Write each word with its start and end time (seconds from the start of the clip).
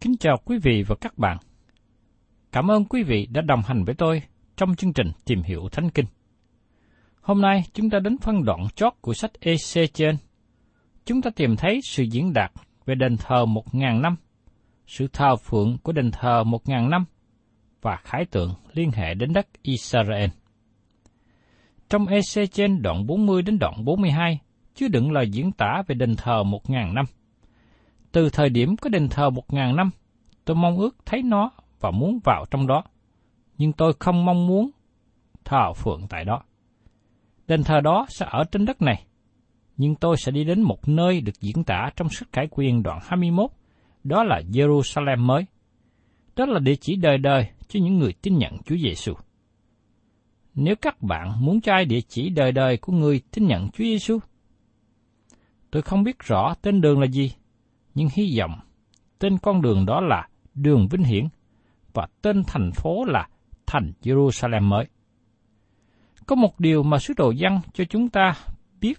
Kính 0.00 0.16
chào 0.16 0.36
quý 0.44 0.58
vị 0.58 0.82
và 0.86 0.96
các 1.00 1.18
bạn. 1.18 1.36
Cảm 2.52 2.70
ơn 2.70 2.84
quý 2.84 3.02
vị 3.02 3.26
đã 3.30 3.42
đồng 3.42 3.60
hành 3.66 3.84
với 3.84 3.94
tôi 3.94 4.22
trong 4.56 4.74
chương 4.76 4.92
trình 4.92 5.06
Tìm 5.24 5.42
hiểu 5.42 5.68
Thánh 5.72 5.90
Kinh. 5.90 6.06
Hôm 7.20 7.40
nay 7.40 7.62
chúng 7.72 7.90
ta 7.90 7.98
đến 7.98 8.18
phân 8.18 8.44
đoạn 8.44 8.66
chót 8.74 8.92
của 9.00 9.14
sách 9.14 9.30
EC 9.40 9.94
trên. 9.94 10.16
Chúng 11.04 11.22
ta 11.22 11.30
tìm 11.36 11.56
thấy 11.56 11.80
sự 11.84 12.02
diễn 12.02 12.32
đạt 12.32 12.52
về 12.86 12.94
đền 12.94 13.16
thờ 13.16 13.46
một 13.46 13.74
ngàn 13.74 14.02
năm, 14.02 14.16
sự 14.86 15.08
thờ 15.12 15.36
phượng 15.36 15.78
của 15.82 15.92
đền 15.92 16.10
thờ 16.10 16.44
một 16.44 16.68
ngàn 16.68 16.90
năm 16.90 17.04
và 17.82 17.96
khái 17.96 18.24
tượng 18.24 18.54
liên 18.72 18.90
hệ 18.90 19.14
đến 19.14 19.32
đất 19.32 19.46
Israel. 19.62 20.30
Trong 21.88 22.06
EC 22.06 22.52
trên 22.52 22.82
đoạn 22.82 23.06
40 23.06 23.42
đến 23.42 23.58
đoạn 23.58 23.84
42 23.84 24.38
chứa 24.74 24.88
đựng 24.88 25.12
lời 25.12 25.30
diễn 25.30 25.52
tả 25.52 25.82
về 25.86 25.94
đền 25.94 26.16
thờ 26.16 26.42
một 26.42 26.70
ngàn 26.70 26.94
năm. 26.94 27.04
Từ 28.12 28.28
thời 28.32 28.48
điểm 28.48 28.76
có 28.76 28.90
đền 28.90 29.08
thờ 29.08 29.30
một 29.30 29.52
ngàn 29.52 29.76
năm, 29.76 29.90
tôi 30.44 30.56
mong 30.56 30.78
ước 30.78 30.96
thấy 31.06 31.22
nó 31.22 31.50
và 31.80 31.90
muốn 31.90 32.18
vào 32.24 32.44
trong 32.50 32.66
đó. 32.66 32.84
Nhưng 33.58 33.72
tôi 33.72 33.92
không 33.98 34.24
mong 34.24 34.46
muốn 34.46 34.70
thờ 35.44 35.72
phượng 35.72 36.06
tại 36.08 36.24
đó. 36.24 36.42
Đền 37.46 37.62
thờ 37.62 37.80
đó 37.80 38.06
sẽ 38.08 38.26
ở 38.30 38.44
trên 38.52 38.64
đất 38.64 38.82
này, 38.82 39.04
nhưng 39.76 39.94
tôi 39.94 40.16
sẽ 40.16 40.32
đi 40.32 40.44
đến 40.44 40.62
một 40.62 40.88
nơi 40.88 41.20
được 41.20 41.40
diễn 41.40 41.64
tả 41.64 41.90
trong 41.96 42.08
sách 42.08 42.32
cải 42.32 42.48
Quyền 42.50 42.82
đoạn 42.82 42.98
21, 43.02 43.50
đó 44.04 44.24
là 44.24 44.40
Jerusalem 44.52 45.18
mới. 45.18 45.44
Đó 46.36 46.46
là 46.46 46.58
địa 46.58 46.76
chỉ 46.80 46.96
đời 46.96 47.18
đời 47.18 47.48
cho 47.68 47.80
những 47.82 47.98
người 47.98 48.12
tin 48.22 48.38
nhận 48.38 48.58
Chúa 48.64 48.76
Giêsu. 48.76 49.14
Nếu 50.54 50.74
các 50.76 51.02
bạn 51.02 51.44
muốn 51.44 51.60
cho 51.60 51.72
ai 51.72 51.84
địa 51.84 52.00
chỉ 52.08 52.28
đời 52.28 52.52
đời 52.52 52.76
của 52.76 52.92
người 52.92 53.20
tin 53.30 53.46
nhận 53.46 53.68
Chúa 53.68 53.84
Giêsu, 53.84 54.18
tôi 55.70 55.82
không 55.82 56.04
biết 56.04 56.18
rõ 56.18 56.54
tên 56.62 56.80
đường 56.80 57.00
là 57.00 57.06
gì, 57.06 57.32
nhưng 57.94 58.08
hy 58.12 58.38
vọng 58.38 58.60
tên 59.18 59.38
con 59.38 59.62
đường 59.62 59.86
đó 59.86 60.00
là 60.00 60.28
đường 60.54 60.88
Vinh 60.88 61.02
Hiển 61.02 61.28
và 61.92 62.06
tên 62.22 62.42
thành 62.46 62.70
phố 62.72 63.04
là 63.04 63.28
thành 63.66 63.92
Jerusalem 64.02 64.62
mới. 64.62 64.86
Có 66.26 66.36
một 66.36 66.60
điều 66.60 66.82
mà 66.82 66.98
sứ 66.98 67.14
đồ 67.16 67.32
văn 67.38 67.60
cho 67.72 67.84
chúng 67.84 68.08
ta 68.08 68.34
biết 68.80 68.98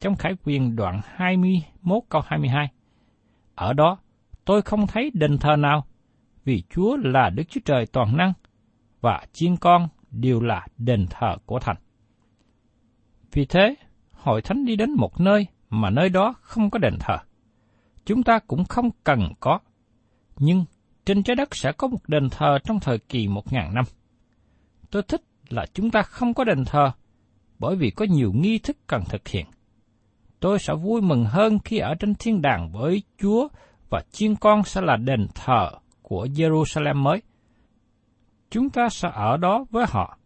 trong 0.00 0.16
Khải 0.16 0.32
Quyền 0.44 0.76
đoạn 0.76 1.00
21 1.04 2.02
câu 2.08 2.22
22. 2.26 2.72
Ở 3.54 3.72
đó, 3.72 3.98
tôi 4.44 4.62
không 4.62 4.86
thấy 4.86 5.10
đền 5.14 5.38
thờ 5.38 5.56
nào, 5.56 5.84
vì 6.44 6.62
Chúa 6.70 6.96
là 6.96 7.30
Đức 7.30 7.42
Chúa 7.48 7.60
Trời 7.64 7.86
toàn 7.86 8.16
năng, 8.16 8.32
và 9.00 9.26
chiên 9.32 9.56
con 9.56 9.88
đều 10.10 10.40
là 10.40 10.66
đền 10.78 11.06
thờ 11.10 11.36
của 11.46 11.58
thành. 11.58 11.76
Vì 13.32 13.44
thế, 13.44 13.74
hội 14.12 14.42
thánh 14.42 14.64
đi 14.64 14.76
đến 14.76 14.90
một 14.92 15.20
nơi 15.20 15.46
mà 15.70 15.90
nơi 15.90 16.08
đó 16.08 16.34
không 16.40 16.70
có 16.70 16.78
đền 16.78 16.96
thờ. 17.00 17.18
Chúng 18.04 18.22
ta 18.22 18.38
cũng 18.38 18.64
không 18.64 18.90
cần 19.04 19.20
có, 19.40 19.58
nhưng 20.38 20.64
trên 21.04 21.22
trái 21.22 21.36
đất 21.36 21.56
sẽ 21.56 21.72
có 21.72 21.88
một 21.88 22.08
đền 22.08 22.30
thờ 22.30 22.58
trong 22.64 22.80
thời 22.80 22.98
kỳ 22.98 23.28
một 23.28 23.52
ngàn 23.52 23.74
năm. 23.74 23.84
Tôi 24.90 25.02
thích 25.02 25.22
là 25.48 25.66
chúng 25.74 25.90
ta 25.90 26.02
không 26.02 26.34
có 26.34 26.44
đền 26.44 26.64
thờ, 26.64 26.90
bởi 27.58 27.76
vì 27.76 27.90
có 27.90 28.04
nhiều 28.04 28.32
nghi 28.34 28.58
thức 28.58 28.76
cần 28.86 29.02
thực 29.08 29.28
hiện. 29.28 29.46
Tôi 30.40 30.58
sẽ 30.58 30.74
vui 30.74 31.00
mừng 31.00 31.24
hơn 31.24 31.58
khi 31.64 31.78
ở 31.78 31.94
trên 32.00 32.14
thiên 32.14 32.42
đàng 32.42 32.72
với 32.72 33.02
Chúa 33.18 33.48
và 33.90 34.02
chiên 34.10 34.36
con 34.36 34.64
sẽ 34.64 34.80
là 34.80 34.96
đền 34.96 35.26
thờ 35.34 35.70
của 36.02 36.26
Jerusalem 36.26 36.96
mới. 36.96 37.22
Chúng 38.50 38.70
ta 38.70 38.88
sẽ 38.88 39.10
ở 39.14 39.36
đó 39.36 39.64
với 39.70 39.86
họ, 39.88 40.18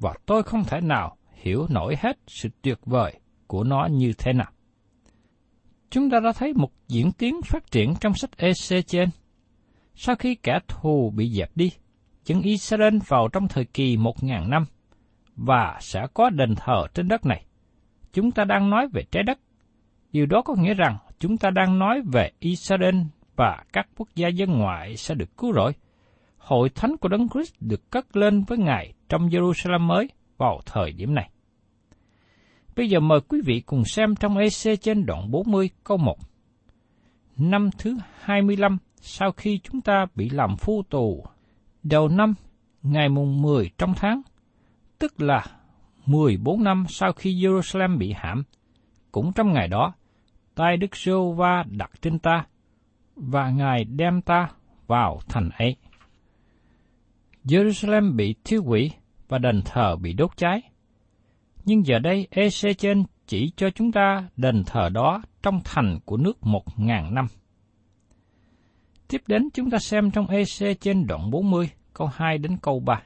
và 0.00 0.14
tôi 0.26 0.42
không 0.42 0.64
thể 0.64 0.80
nào 0.80 1.16
hiểu 1.32 1.66
nổi 1.70 1.96
hết 2.00 2.18
sự 2.26 2.48
tuyệt 2.62 2.78
vời 2.84 3.20
của 3.46 3.64
nó 3.64 3.88
như 3.90 4.12
thế 4.18 4.32
nào. 4.32 4.50
Chúng 5.90 6.10
ta 6.10 6.20
đã 6.20 6.32
thấy 6.32 6.52
một 6.52 6.70
diễn 6.88 7.12
tiến 7.12 7.42
phát 7.42 7.70
triển 7.70 7.94
trong 8.00 8.14
sách 8.14 8.30
EC 8.36 8.86
trên. 8.86 9.08
Sau 9.94 10.16
khi 10.16 10.34
kẻ 10.34 10.58
thù 10.68 11.12
bị 11.16 11.30
dẹp 11.30 11.50
đi, 11.54 11.70
dân 12.24 12.42
Israel 12.42 12.98
vào 13.08 13.28
trong 13.32 13.48
thời 13.48 13.64
kỳ 13.64 13.96
một 13.96 14.24
ngàn 14.24 14.50
năm, 14.50 14.64
và 15.36 15.78
sẽ 15.80 16.06
có 16.14 16.30
đền 16.30 16.54
thờ 16.54 16.86
trên 16.94 17.08
đất 17.08 17.26
này. 17.26 17.44
Chúng 18.12 18.30
ta 18.30 18.44
đang 18.44 18.70
nói 18.70 18.88
về 18.92 19.02
trái 19.10 19.22
đất. 19.22 19.38
Điều 20.12 20.26
đó 20.26 20.42
có 20.42 20.54
nghĩa 20.54 20.74
rằng 20.74 20.96
chúng 21.18 21.36
ta 21.36 21.50
đang 21.50 21.78
nói 21.78 22.02
về 22.12 22.30
Israel 22.38 22.96
và 23.36 23.64
các 23.72 23.88
quốc 23.96 24.08
gia 24.14 24.28
dân 24.28 24.50
ngoại 24.50 24.96
sẽ 24.96 25.14
được 25.14 25.36
cứu 25.36 25.52
rỗi. 25.54 25.72
Hội 26.38 26.68
thánh 26.68 26.96
của 26.96 27.08
Đấng 27.08 27.28
Christ 27.28 27.54
được 27.60 27.90
cất 27.90 28.16
lên 28.16 28.42
với 28.42 28.58
Ngài 28.58 28.92
trong 29.08 29.28
Jerusalem 29.28 29.80
mới 29.80 30.08
vào 30.38 30.60
thời 30.66 30.92
điểm 30.92 31.14
này. 31.14 31.30
Bây 32.76 32.88
giờ 32.88 33.00
mời 33.00 33.20
quý 33.20 33.40
vị 33.44 33.60
cùng 33.60 33.84
xem 33.84 34.14
trong 34.14 34.36
EC 34.36 34.80
trên 34.80 35.06
đoạn 35.06 35.30
40 35.30 35.70
câu 35.84 35.96
1. 35.96 36.18
Năm 37.36 37.70
thứ 37.78 37.96
25 38.20 38.78
sau 38.96 39.32
khi 39.32 39.60
chúng 39.62 39.80
ta 39.80 40.06
bị 40.14 40.30
làm 40.30 40.56
phu 40.56 40.82
tù, 40.82 41.24
đầu 41.82 42.08
năm, 42.08 42.34
ngày 42.82 43.08
mùng 43.08 43.42
10 43.42 43.70
trong 43.78 43.94
tháng, 43.96 44.22
tức 44.98 45.20
là 45.20 45.44
14 46.06 46.64
năm 46.64 46.84
sau 46.88 47.12
khi 47.12 47.34
Jerusalem 47.34 47.98
bị 47.98 48.12
hãm, 48.16 48.42
cũng 49.12 49.32
trong 49.32 49.52
ngày 49.52 49.68
đó, 49.68 49.94
tay 50.54 50.76
Đức 50.76 50.96
giê 50.96 51.12
va 51.36 51.64
đặt 51.70 51.90
trên 52.02 52.18
ta, 52.18 52.46
và 53.16 53.50
Ngài 53.50 53.84
đem 53.84 54.22
ta 54.22 54.50
vào 54.86 55.20
thành 55.28 55.50
ấy. 55.58 55.76
Jerusalem 57.44 58.16
bị 58.16 58.34
thiêu 58.44 58.62
hủy 58.62 58.90
và 59.28 59.38
đền 59.38 59.62
thờ 59.64 59.96
bị 59.96 60.12
đốt 60.12 60.36
cháy. 60.36 60.62
Nhưng 61.66 61.86
giờ 61.86 61.98
đây 61.98 62.28
Ezechen 62.30 63.04
chỉ 63.26 63.52
cho 63.56 63.70
chúng 63.70 63.92
ta 63.92 64.28
đền 64.36 64.62
thờ 64.66 64.88
đó 64.88 65.22
trong 65.42 65.60
thành 65.64 65.98
của 66.04 66.16
nước 66.16 66.46
một 66.46 66.64
ngàn 66.76 67.14
năm. 67.14 67.26
Tiếp 69.08 69.22
đến 69.26 69.48
chúng 69.54 69.70
ta 69.70 69.78
xem 69.78 70.10
trong 70.10 70.26
EC 70.26 70.80
trên 70.80 71.06
đoạn 71.06 71.30
40, 71.30 71.70
câu 71.94 72.08
2 72.14 72.38
đến 72.38 72.56
câu 72.62 72.80
3. 72.80 73.02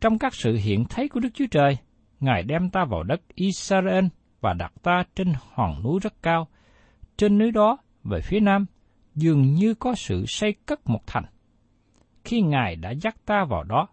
Trong 0.00 0.18
các 0.18 0.34
sự 0.34 0.56
hiện 0.56 0.84
thấy 0.90 1.08
của 1.08 1.20
Đức 1.20 1.28
Chúa 1.34 1.46
Trời, 1.50 1.76
Ngài 2.20 2.42
đem 2.42 2.70
ta 2.70 2.84
vào 2.84 3.02
đất 3.02 3.20
Israel 3.34 4.04
và 4.40 4.54
đặt 4.54 4.72
ta 4.82 5.04
trên 5.14 5.32
hòn 5.52 5.82
núi 5.82 6.00
rất 6.02 6.22
cao. 6.22 6.48
Trên 7.16 7.38
núi 7.38 7.50
đó, 7.50 7.78
về 8.04 8.20
phía 8.20 8.40
nam, 8.40 8.66
dường 9.14 9.42
như 9.42 9.74
có 9.74 9.94
sự 9.94 10.24
xây 10.28 10.54
cất 10.66 10.80
một 10.86 11.06
thành. 11.06 11.24
Khi 12.24 12.40
Ngài 12.40 12.76
đã 12.76 12.90
dắt 12.90 13.16
ta 13.26 13.44
vào 13.44 13.64
đó, 13.64 13.88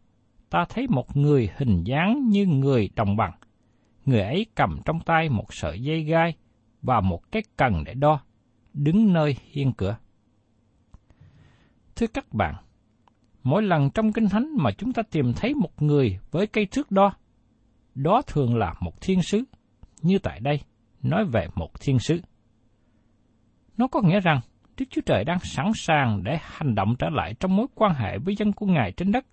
ta 0.49 0.65
thấy 0.69 0.87
một 0.87 1.17
người 1.17 1.49
hình 1.57 1.83
dáng 1.83 2.29
như 2.29 2.45
người 2.45 2.89
đồng 2.95 3.15
bằng. 3.17 3.31
Người 4.05 4.21
ấy 4.21 4.45
cầm 4.55 4.79
trong 4.85 4.99
tay 4.99 5.29
một 5.29 5.53
sợi 5.53 5.81
dây 5.81 6.03
gai 6.03 6.35
và 6.81 7.01
một 7.01 7.31
cái 7.31 7.43
cần 7.57 7.83
để 7.83 7.93
đo, 7.93 8.21
đứng 8.73 9.13
nơi 9.13 9.35
hiên 9.51 9.73
cửa. 9.73 9.97
Thưa 11.95 12.07
các 12.07 12.33
bạn, 12.33 12.55
mỗi 13.43 13.63
lần 13.63 13.89
trong 13.89 14.13
Kinh 14.13 14.29
Thánh 14.29 14.49
mà 14.57 14.71
chúng 14.71 14.93
ta 14.93 15.03
tìm 15.11 15.33
thấy 15.33 15.53
một 15.53 15.81
người 15.81 16.19
với 16.31 16.47
cây 16.47 16.65
thước 16.65 16.91
đo, 16.91 17.13
đó 17.95 18.21
thường 18.27 18.57
là 18.57 18.73
một 18.81 19.01
thiên 19.01 19.21
sứ, 19.21 19.43
như 20.01 20.19
tại 20.19 20.39
đây, 20.39 20.61
nói 21.01 21.25
về 21.25 21.47
một 21.55 21.79
thiên 21.79 21.99
sứ. 21.99 22.21
Nó 23.77 23.87
có 23.87 24.01
nghĩa 24.01 24.19
rằng 24.19 24.41
Đức 24.77 24.85
Chúa 24.89 25.01
Trời 25.05 25.23
đang 25.23 25.39
sẵn 25.39 25.71
sàng 25.75 26.23
để 26.23 26.37
hành 26.41 26.75
động 26.75 26.95
trở 26.99 27.09
lại 27.09 27.33
trong 27.39 27.55
mối 27.55 27.67
quan 27.75 27.93
hệ 27.93 28.17
với 28.17 28.35
dân 28.35 28.53
của 28.53 28.65
Ngài 28.65 28.91
trên 28.91 29.11
đất, 29.11 29.25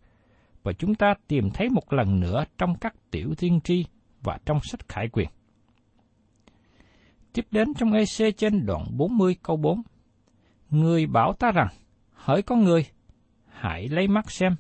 và 0.67 0.73
chúng 0.73 0.95
ta 0.95 1.15
tìm 1.29 1.51
thấy 1.51 1.69
một 1.69 1.93
lần 1.93 2.21
nữa 2.21 2.45
trong 2.59 2.75
các 2.75 2.95
tiểu 3.11 3.35
thiên 3.39 3.61
tri 3.61 3.85
và 4.23 4.39
trong 4.47 4.61
sách 4.63 4.89
khải 4.89 5.09
quyền. 5.09 5.29
Tiếp 7.33 7.47
đến 7.51 7.75
trong 7.75 7.93
EC 7.93 8.37
trên 8.37 8.67
đoạn 8.67 8.85
40 8.97 9.37
câu 9.43 9.57
4. 9.57 9.83
Người 10.71 11.07
bảo 11.07 11.33
ta 11.33 11.51
rằng, 11.53 11.69
hỡi 12.13 12.43
con 12.43 12.65
người, 12.65 12.87
hãy 13.49 13.89
lấy 13.89 14.09
mắt 14.09 14.31
xem, 14.31 14.57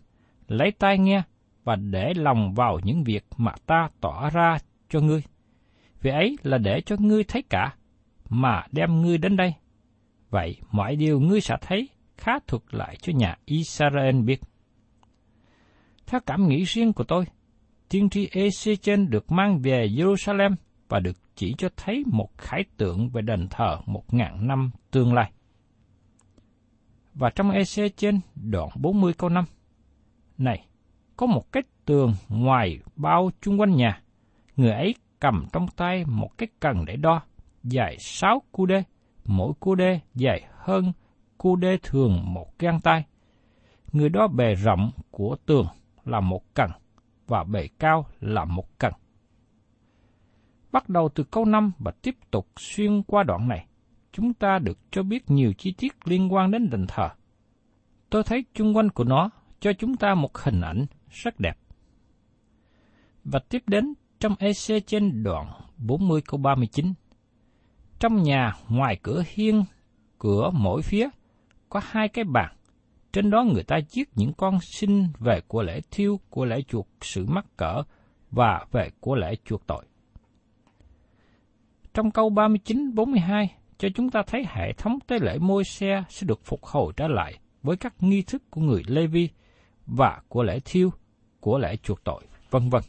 lấy 0.48 0.70
tai 0.78 0.98
nghe 0.98 1.22
và 1.64 1.76
để 1.76 2.12
lòng 2.16 2.54
vào 2.54 2.78
những 2.84 3.04
việc 3.04 3.24
mà 3.36 3.52
ta 3.66 3.88
tỏ 4.00 4.30
ra 4.30 4.56
cho 4.88 5.00
ngươi. 5.00 5.22
Vì 6.02 6.10
ấy 6.10 6.36
là 6.42 6.58
để 6.58 6.80
cho 6.80 6.96
ngươi 6.98 7.24
thấy 7.24 7.42
cả, 7.50 7.74
mà 8.28 8.62
đem 8.72 9.02
ngươi 9.02 9.18
đến 9.18 9.36
đây. 9.36 9.54
Vậy 10.30 10.56
mọi 10.70 10.96
điều 10.96 11.20
ngươi 11.20 11.40
sẽ 11.40 11.56
thấy 11.60 11.88
khá 12.16 12.32
thuật 12.46 12.62
lại 12.70 12.96
cho 13.02 13.12
nhà 13.12 13.36
Israel 13.44 14.20
biết. 14.22 14.40
Theo 16.06 16.20
cảm 16.26 16.48
nghĩ 16.48 16.64
riêng 16.64 16.92
của 16.92 17.04
tôi, 17.04 17.24
tiên 17.88 18.10
tri 18.10 18.28
Ezechen 18.28 19.08
được 19.08 19.32
mang 19.32 19.58
về 19.62 19.88
Jerusalem 19.88 20.54
và 20.88 21.00
được 21.00 21.16
chỉ 21.34 21.54
cho 21.58 21.68
thấy 21.76 22.02
một 22.06 22.38
khải 22.38 22.64
tượng 22.76 23.08
về 23.08 23.22
đền 23.22 23.48
thờ 23.50 23.78
một 23.86 24.14
ngàn 24.14 24.46
năm 24.46 24.70
tương 24.90 25.14
lai. 25.14 25.32
Và 27.14 27.30
trong 27.30 27.50
EC 27.50 27.96
trên 27.96 28.20
đoạn 28.34 28.68
40 28.74 29.12
câu 29.18 29.30
5, 29.30 29.44
Này, 30.38 30.66
có 31.16 31.26
một 31.26 31.52
cái 31.52 31.62
tường 31.84 32.14
ngoài 32.28 32.78
bao 32.96 33.30
chung 33.40 33.60
quanh 33.60 33.76
nhà, 33.76 34.02
người 34.56 34.70
ấy 34.70 34.94
cầm 35.20 35.46
trong 35.52 35.66
tay 35.76 36.04
một 36.04 36.38
cái 36.38 36.48
cần 36.60 36.84
để 36.86 36.96
đo, 36.96 37.22
dài 37.62 37.96
6 37.98 38.42
cu 38.52 38.66
đê, 38.66 38.82
mỗi 39.24 39.52
cu 39.60 39.74
đê 39.74 40.00
dài 40.14 40.44
hơn 40.52 40.92
cu 41.38 41.56
đê 41.56 41.78
thường 41.82 42.34
một 42.34 42.58
gang 42.58 42.80
tay. 42.80 43.04
Người 43.92 44.08
đó 44.08 44.28
bề 44.28 44.54
rộng 44.54 44.90
của 45.10 45.36
tường 45.46 45.66
là 46.06 46.20
một 46.20 46.54
cần, 46.54 46.70
và 47.26 47.44
bề 47.44 47.68
cao 47.78 48.06
là 48.20 48.44
một 48.44 48.78
cần. 48.78 48.92
Bắt 50.72 50.88
đầu 50.88 51.08
từ 51.08 51.24
câu 51.24 51.44
5 51.44 51.72
và 51.78 51.92
tiếp 52.02 52.16
tục 52.30 52.48
xuyên 52.56 53.02
qua 53.02 53.22
đoạn 53.22 53.48
này, 53.48 53.66
chúng 54.12 54.34
ta 54.34 54.58
được 54.58 54.78
cho 54.90 55.02
biết 55.02 55.30
nhiều 55.30 55.52
chi 55.58 55.74
tiết 55.78 55.92
liên 56.04 56.32
quan 56.32 56.50
đến 56.50 56.70
đền 56.70 56.86
thờ. 56.88 57.08
Tôi 58.10 58.22
thấy 58.22 58.44
chung 58.54 58.76
quanh 58.76 58.90
của 58.90 59.04
nó 59.04 59.30
cho 59.60 59.72
chúng 59.72 59.96
ta 59.96 60.14
một 60.14 60.38
hình 60.38 60.60
ảnh 60.60 60.86
rất 61.10 61.40
đẹp. 61.40 61.58
Và 63.24 63.40
tiếp 63.48 63.62
đến 63.66 63.94
trong 64.18 64.34
EC 64.38 64.86
trên 64.86 65.22
đoạn 65.22 65.46
40 65.76 66.20
câu 66.20 66.40
39. 66.40 66.94
Trong 67.98 68.22
nhà 68.22 68.52
ngoài 68.68 68.98
cửa 69.02 69.22
hiên, 69.26 69.64
cửa 70.18 70.50
mỗi 70.52 70.82
phía, 70.82 71.08
có 71.68 71.80
hai 71.84 72.08
cái 72.08 72.24
bàn. 72.24 72.56
Trên 73.16 73.30
đó 73.30 73.44
người 73.44 73.62
ta 73.62 73.76
giết 73.90 74.08
những 74.14 74.32
con 74.32 74.58
sinh 74.60 75.08
về 75.18 75.40
của 75.48 75.62
lễ 75.62 75.80
thiêu, 75.90 76.20
của 76.30 76.44
lễ 76.44 76.62
chuộc 76.68 76.88
sự 77.00 77.26
mắc 77.28 77.46
cỡ 77.56 77.82
và 78.30 78.64
về 78.72 78.90
của 79.00 79.14
lễ 79.14 79.34
chuộc 79.44 79.66
tội. 79.66 79.84
Trong 81.94 82.10
câu 82.10 82.30
39-42 82.30 83.46
cho 83.78 83.88
chúng 83.94 84.10
ta 84.10 84.22
thấy 84.26 84.46
hệ 84.48 84.72
thống 84.72 84.98
tế 85.06 85.18
lễ 85.18 85.38
môi 85.38 85.64
xe 85.64 86.04
sẽ 86.08 86.26
được 86.26 86.40
phục 86.44 86.64
hồi 86.64 86.92
trở 86.96 87.08
lại 87.08 87.38
với 87.62 87.76
các 87.76 87.94
nghi 88.00 88.22
thức 88.22 88.42
của 88.50 88.60
người 88.60 88.82
Lê 88.86 89.06
Vi 89.06 89.28
và 89.86 90.20
của 90.28 90.42
lễ 90.42 90.60
thiêu, 90.64 90.90
của 91.40 91.58
lễ 91.58 91.76
chuộc 91.76 92.04
tội, 92.04 92.22
vân 92.50 92.68
vân. 92.68 92.82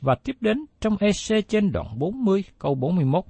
Và 0.00 0.14
tiếp 0.24 0.36
đến 0.40 0.64
trong 0.80 0.96
EC 1.00 1.48
trên 1.48 1.72
đoạn 1.72 1.98
40 1.98 2.44
câu 2.58 2.74
41. 2.74 3.24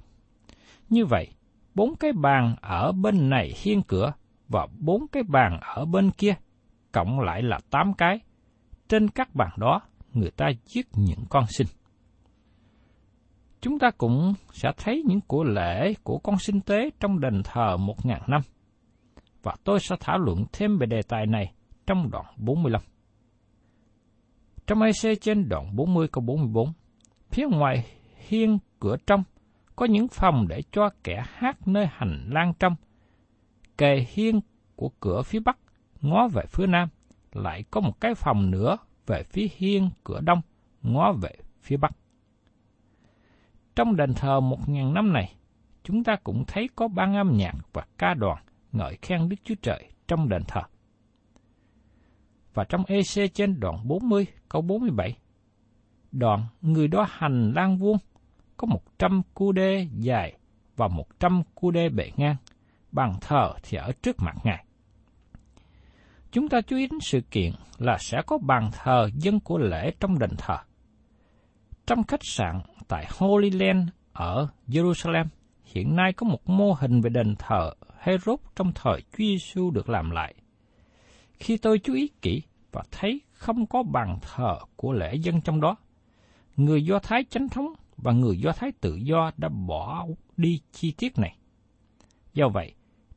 Như 0.89 1.05
vậy, 1.05 1.27
bốn 1.75 1.95
cái 1.95 2.11
bàn 2.13 2.55
ở 2.61 2.91
bên 2.91 3.29
này 3.29 3.53
hiên 3.63 3.81
cửa 3.81 4.13
và 4.53 4.67
bốn 4.79 5.07
cái 5.11 5.23
bàn 5.23 5.59
ở 5.61 5.85
bên 5.85 6.11
kia, 6.11 6.35
cộng 6.91 7.19
lại 7.19 7.41
là 7.41 7.59
tám 7.69 7.93
cái. 7.93 8.19
Trên 8.87 9.09
các 9.09 9.35
bàn 9.35 9.49
đó, 9.57 9.81
người 10.13 10.31
ta 10.31 10.47
giết 10.65 10.87
những 10.95 11.25
con 11.29 11.45
sinh 11.47 11.67
chúng 13.63 13.79
ta 13.79 13.91
cũng 13.97 14.33
sẽ 14.51 14.71
thấy 14.77 15.03
những 15.05 15.21
của 15.21 15.43
lễ 15.43 15.93
của 16.03 16.17
con 16.17 16.37
sinh 16.37 16.61
tế 16.61 16.89
trong 16.99 17.19
đền 17.19 17.41
thờ 17.43 17.77
một 17.77 18.05
ngàn 18.05 18.21
năm. 18.27 18.41
Và 19.43 19.55
tôi 19.63 19.79
sẽ 19.79 19.95
thảo 19.99 20.17
luận 20.17 20.45
thêm 20.53 20.77
về 20.77 20.85
đề 20.85 21.01
tài 21.07 21.25
này 21.25 21.53
trong 21.87 22.11
đoạn 22.11 22.25
45. 22.37 22.81
Trong 24.67 24.81
EC 24.81 25.21
trên 25.21 25.49
đoạn 25.49 25.75
40 25.75 26.07
câu 26.11 26.23
44, 26.23 26.73
phía 27.31 27.45
ngoài 27.51 27.85
hiên 28.27 28.57
cửa 28.79 28.95
trong 29.07 29.23
có 29.75 29.85
những 29.85 30.07
phòng 30.07 30.47
để 30.47 30.61
cho 30.71 30.89
kẻ 31.03 31.23
hát 31.27 31.67
nơi 31.67 31.85
hành 31.91 32.29
lang 32.29 32.53
trong. 32.59 32.75
Kề 33.77 34.05
hiên 34.09 34.39
của 34.75 34.89
cửa 34.99 35.21
phía 35.21 35.39
bắc 35.39 35.57
ngó 36.01 36.27
về 36.27 36.43
phía 36.49 36.67
nam, 36.67 36.89
lại 37.31 37.63
có 37.71 37.81
một 37.81 38.01
cái 38.01 38.15
phòng 38.15 38.51
nữa 38.51 38.77
về 39.07 39.23
phía 39.23 39.47
hiên 39.57 39.89
cửa 40.03 40.21
đông 40.21 40.41
ngó 40.81 41.13
về 41.21 41.35
phía 41.61 41.77
bắc. 41.77 41.91
Trong 43.75 43.95
đền 43.95 44.13
thờ 44.13 44.39
một 44.39 44.69
ngàn 44.69 44.93
năm 44.93 45.13
này, 45.13 45.35
chúng 45.83 46.03
ta 46.03 46.15
cũng 46.23 46.43
thấy 46.47 46.69
có 46.75 46.87
ban 46.87 47.15
âm 47.15 47.37
nhạc 47.37 47.55
và 47.73 47.85
ca 47.97 48.13
đoàn 48.13 48.43
ngợi 48.71 48.97
khen 49.01 49.29
Đức 49.29 49.35
Chúa 49.43 49.55
Trời 49.61 49.89
trong 50.07 50.29
đền 50.29 50.43
thờ. 50.47 50.61
Và 52.53 52.63
trong 52.63 52.83
EC 52.87 53.33
trên 53.33 53.59
đoạn 53.59 53.87
40 53.87 54.27
câu 54.49 54.61
47, 54.61 55.17
đoạn 56.11 56.45
người 56.61 56.87
đó 56.87 57.05
hành 57.09 57.53
lang 57.53 57.77
vuông 57.77 57.97
có 58.57 58.67
một 58.67 58.99
trăm 58.99 59.21
cu 59.33 59.51
đê 59.51 59.87
dài 59.99 60.37
và 60.75 60.87
một 60.87 61.19
trăm 61.19 61.43
cu 61.55 61.71
đê 61.71 61.89
bề 61.89 62.11
ngang, 62.17 62.35
bàn 62.93 63.13
thờ 63.21 63.53
thì 63.63 63.77
ở 63.77 63.91
trước 64.03 64.15
mặt 64.19 64.35
Ngài. 64.43 64.65
Chúng 66.31 66.49
ta 66.49 66.61
chú 66.61 66.77
ý 66.77 66.87
đến 66.87 66.99
sự 66.99 67.21
kiện 67.31 67.51
là 67.77 67.97
sẽ 67.99 68.21
có 68.27 68.37
bàn 68.37 68.69
thờ 68.73 69.09
dân 69.13 69.39
của 69.39 69.57
lễ 69.57 69.91
trong 69.99 70.19
đền 70.19 70.29
thờ. 70.37 70.57
Trong 71.85 72.03
khách 72.03 72.23
sạn 72.23 72.61
tại 72.87 73.07
Holy 73.17 73.49
Land 73.49 73.89
ở 74.13 74.47
Jerusalem, 74.67 75.25
hiện 75.63 75.95
nay 75.95 76.13
có 76.13 76.27
một 76.27 76.49
mô 76.49 76.73
hình 76.73 77.01
về 77.01 77.09
đền 77.09 77.35
thờ 77.39 77.73
Herod 77.99 78.39
trong 78.55 78.71
thời 78.75 79.01
Chúa 79.01 79.17
Giêsu 79.17 79.71
được 79.71 79.89
làm 79.89 80.11
lại. 80.11 80.33
Khi 81.33 81.57
tôi 81.57 81.79
chú 81.79 81.93
ý 81.93 82.09
kỹ 82.21 82.41
và 82.71 82.83
thấy 82.91 83.21
không 83.33 83.65
có 83.65 83.83
bàn 83.83 84.19
thờ 84.21 84.57
của 84.75 84.93
lễ 84.93 85.15
dân 85.15 85.41
trong 85.41 85.61
đó, 85.61 85.75
người 86.55 86.85
Do 86.85 86.99
Thái 86.99 87.25
chánh 87.29 87.49
thống 87.49 87.73
và 87.97 88.11
người 88.11 88.39
Do 88.39 88.51
Thái 88.51 88.71
tự 88.81 88.95
do 88.95 89.31
đã 89.37 89.49
bỏ 89.49 90.07
đi 90.37 90.61
chi 90.71 90.93
tiết 90.97 91.19
này. 91.19 91.37
Do 92.33 92.49
vậy, 92.49 92.73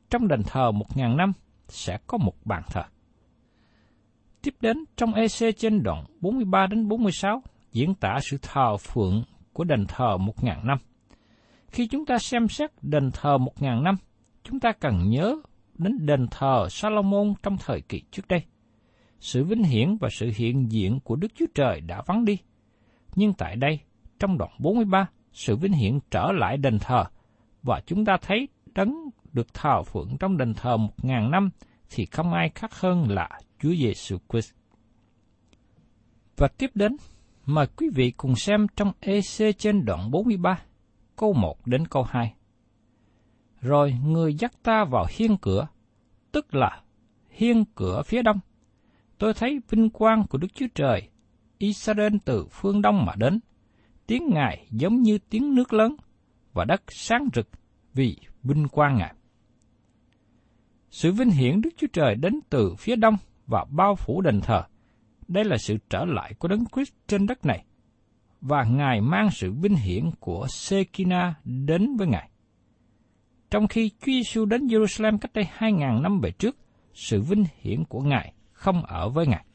trong 0.09 0.27
đền 0.27 0.43
thờ 0.43 0.71
một 0.71 0.97
ngàn 0.97 1.17
năm 1.17 1.33
sẽ 1.67 1.97
có 2.07 2.17
một 2.17 2.33
bàn 2.45 2.63
thờ. 2.69 2.83
Tiếp 4.41 4.55
đến 4.61 4.77
trong 4.97 5.13
EC 5.13 5.57
trên 5.57 5.83
đoạn 5.83 6.05
43 6.21 6.67
đến 6.67 6.87
46 6.87 7.41
diễn 7.71 7.95
tả 7.95 8.19
sự 8.21 8.37
thờ 8.41 8.77
phượng 8.77 9.23
của 9.53 9.63
đền 9.63 9.85
thờ 9.87 10.17
một 10.17 10.43
ngàn 10.43 10.67
năm. 10.67 10.77
Khi 11.67 11.87
chúng 11.87 12.05
ta 12.05 12.17
xem 12.17 12.47
xét 12.47 12.71
đền 12.81 13.11
thờ 13.11 13.37
một 13.37 13.61
ngàn 13.61 13.83
năm, 13.83 13.95
chúng 14.43 14.59
ta 14.59 14.71
cần 14.71 15.09
nhớ 15.09 15.35
đến 15.77 16.05
đền 16.05 16.27
thờ 16.31 16.67
Salomon 16.69 17.33
trong 17.43 17.57
thời 17.57 17.81
kỳ 17.81 18.01
trước 18.11 18.27
đây. 18.27 18.43
Sự 19.19 19.43
vinh 19.43 19.63
hiển 19.63 19.97
và 19.97 20.09
sự 20.11 20.31
hiện 20.35 20.71
diện 20.71 20.99
của 20.99 21.15
Đức 21.15 21.31
Chúa 21.35 21.45
Trời 21.55 21.81
đã 21.81 22.01
vắng 22.05 22.25
đi. 22.25 22.37
Nhưng 23.15 23.33
tại 23.33 23.55
đây, 23.55 23.79
trong 24.19 24.37
đoạn 24.37 24.51
43, 24.59 25.09
sự 25.33 25.55
vinh 25.55 25.73
hiển 25.73 25.99
trở 26.11 26.31
lại 26.31 26.57
đền 26.57 26.79
thờ, 26.79 27.03
và 27.63 27.81
chúng 27.85 28.05
ta 28.05 28.17
thấy 28.21 28.47
đấng 28.75 29.06
được 29.37 29.53
thờ 29.53 29.83
phượng 29.83 30.17
trong 30.19 30.37
đền 30.37 30.53
thờ 30.53 30.77
một 30.77 31.05
ngàn 31.05 31.31
năm 31.31 31.49
thì 31.89 32.05
không 32.05 32.33
ai 32.33 32.49
khác 32.55 32.73
hơn 32.73 33.09
là 33.09 33.29
Chúa 33.59 33.73
Giêsu 33.73 34.17
Christ. 34.29 34.51
Và 36.37 36.47
tiếp 36.47 36.71
đến, 36.73 36.97
mời 37.45 37.67
quý 37.77 37.89
vị 37.95 38.11
cùng 38.17 38.35
xem 38.35 38.67
trong 38.75 38.91
EC 38.99 39.57
trên 39.57 39.85
đoạn 39.85 40.11
43, 40.11 40.61
câu 41.15 41.33
1 41.33 41.67
đến 41.67 41.87
câu 41.87 42.03
2. 42.03 42.33
Rồi 43.61 43.95
người 44.05 44.33
dắt 44.33 44.51
ta 44.63 44.85
vào 44.91 45.05
hiên 45.09 45.37
cửa, 45.37 45.67
tức 46.31 46.55
là 46.55 46.81
hiên 47.29 47.65
cửa 47.75 48.01
phía 48.05 48.21
đông. 48.21 48.39
Tôi 49.17 49.33
thấy 49.33 49.61
vinh 49.69 49.89
quang 49.89 50.23
của 50.29 50.37
Đức 50.37 50.47
Chúa 50.53 50.67
Trời, 50.75 51.09
Israel 51.57 52.15
từ 52.25 52.47
phương 52.51 52.81
đông 52.81 53.05
mà 53.05 53.13
đến. 53.15 53.39
Tiếng 54.07 54.29
Ngài 54.29 54.67
giống 54.71 55.01
như 55.01 55.17
tiếng 55.29 55.55
nước 55.55 55.73
lớn, 55.73 55.95
và 56.53 56.65
đất 56.65 56.81
sáng 56.87 57.27
rực 57.33 57.49
vì 57.93 58.17
vinh 58.43 58.67
quang 58.67 58.97
Ngài. 58.97 59.13
Sự 60.97 61.11
vinh 61.11 61.29
hiển 61.29 61.61
Đức 61.61 61.69
Chúa 61.77 61.87
Trời 61.93 62.15
đến 62.15 62.39
từ 62.49 62.75
phía 62.75 62.95
đông 62.95 63.17
và 63.47 63.65
bao 63.69 63.95
phủ 63.95 64.21
đền 64.21 64.41
thờ. 64.41 64.63
Đây 65.27 65.43
là 65.45 65.57
sự 65.57 65.77
trở 65.89 66.05
lại 66.05 66.33
của 66.33 66.47
Đấng 66.47 66.65
Christ 66.75 66.93
trên 67.07 67.27
đất 67.27 67.45
này. 67.45 67.65
Và 68.41 68.63
Ngài 68.63 69.01
mang 69.01 69.29
sự 69.31 69.51
vinh 69.51 69.75
hiển 69.75 70.11
của 70.19 70.47
Sekina 70.49 71.33
đến 71.43 71.95
với 71.97 72.07
Ngài. 72.07 72.29
Trong 73.49 73.67
khi 73.67 73.89
Chúa 73.89 74.05
Giêsu 74.05 74.45
đến 74.45 74.67
Jerusalem 74.67 75.17
cách 75.17 75.33
đây 75.33 75.45
2.000 75.57 76.01
năm 76.01 76.19
về 76.21 76.31
trước, 76.31 76.57
sự 76.93 77.21
vinh 77.21 77.45
hiển 77.61 77.83
của 77.85 78.01
Ngài 78.01 78.33
không 78.51 78.85
ở 78.85 79.09
với 79.09 79.27
Ngài. 79.27 79.45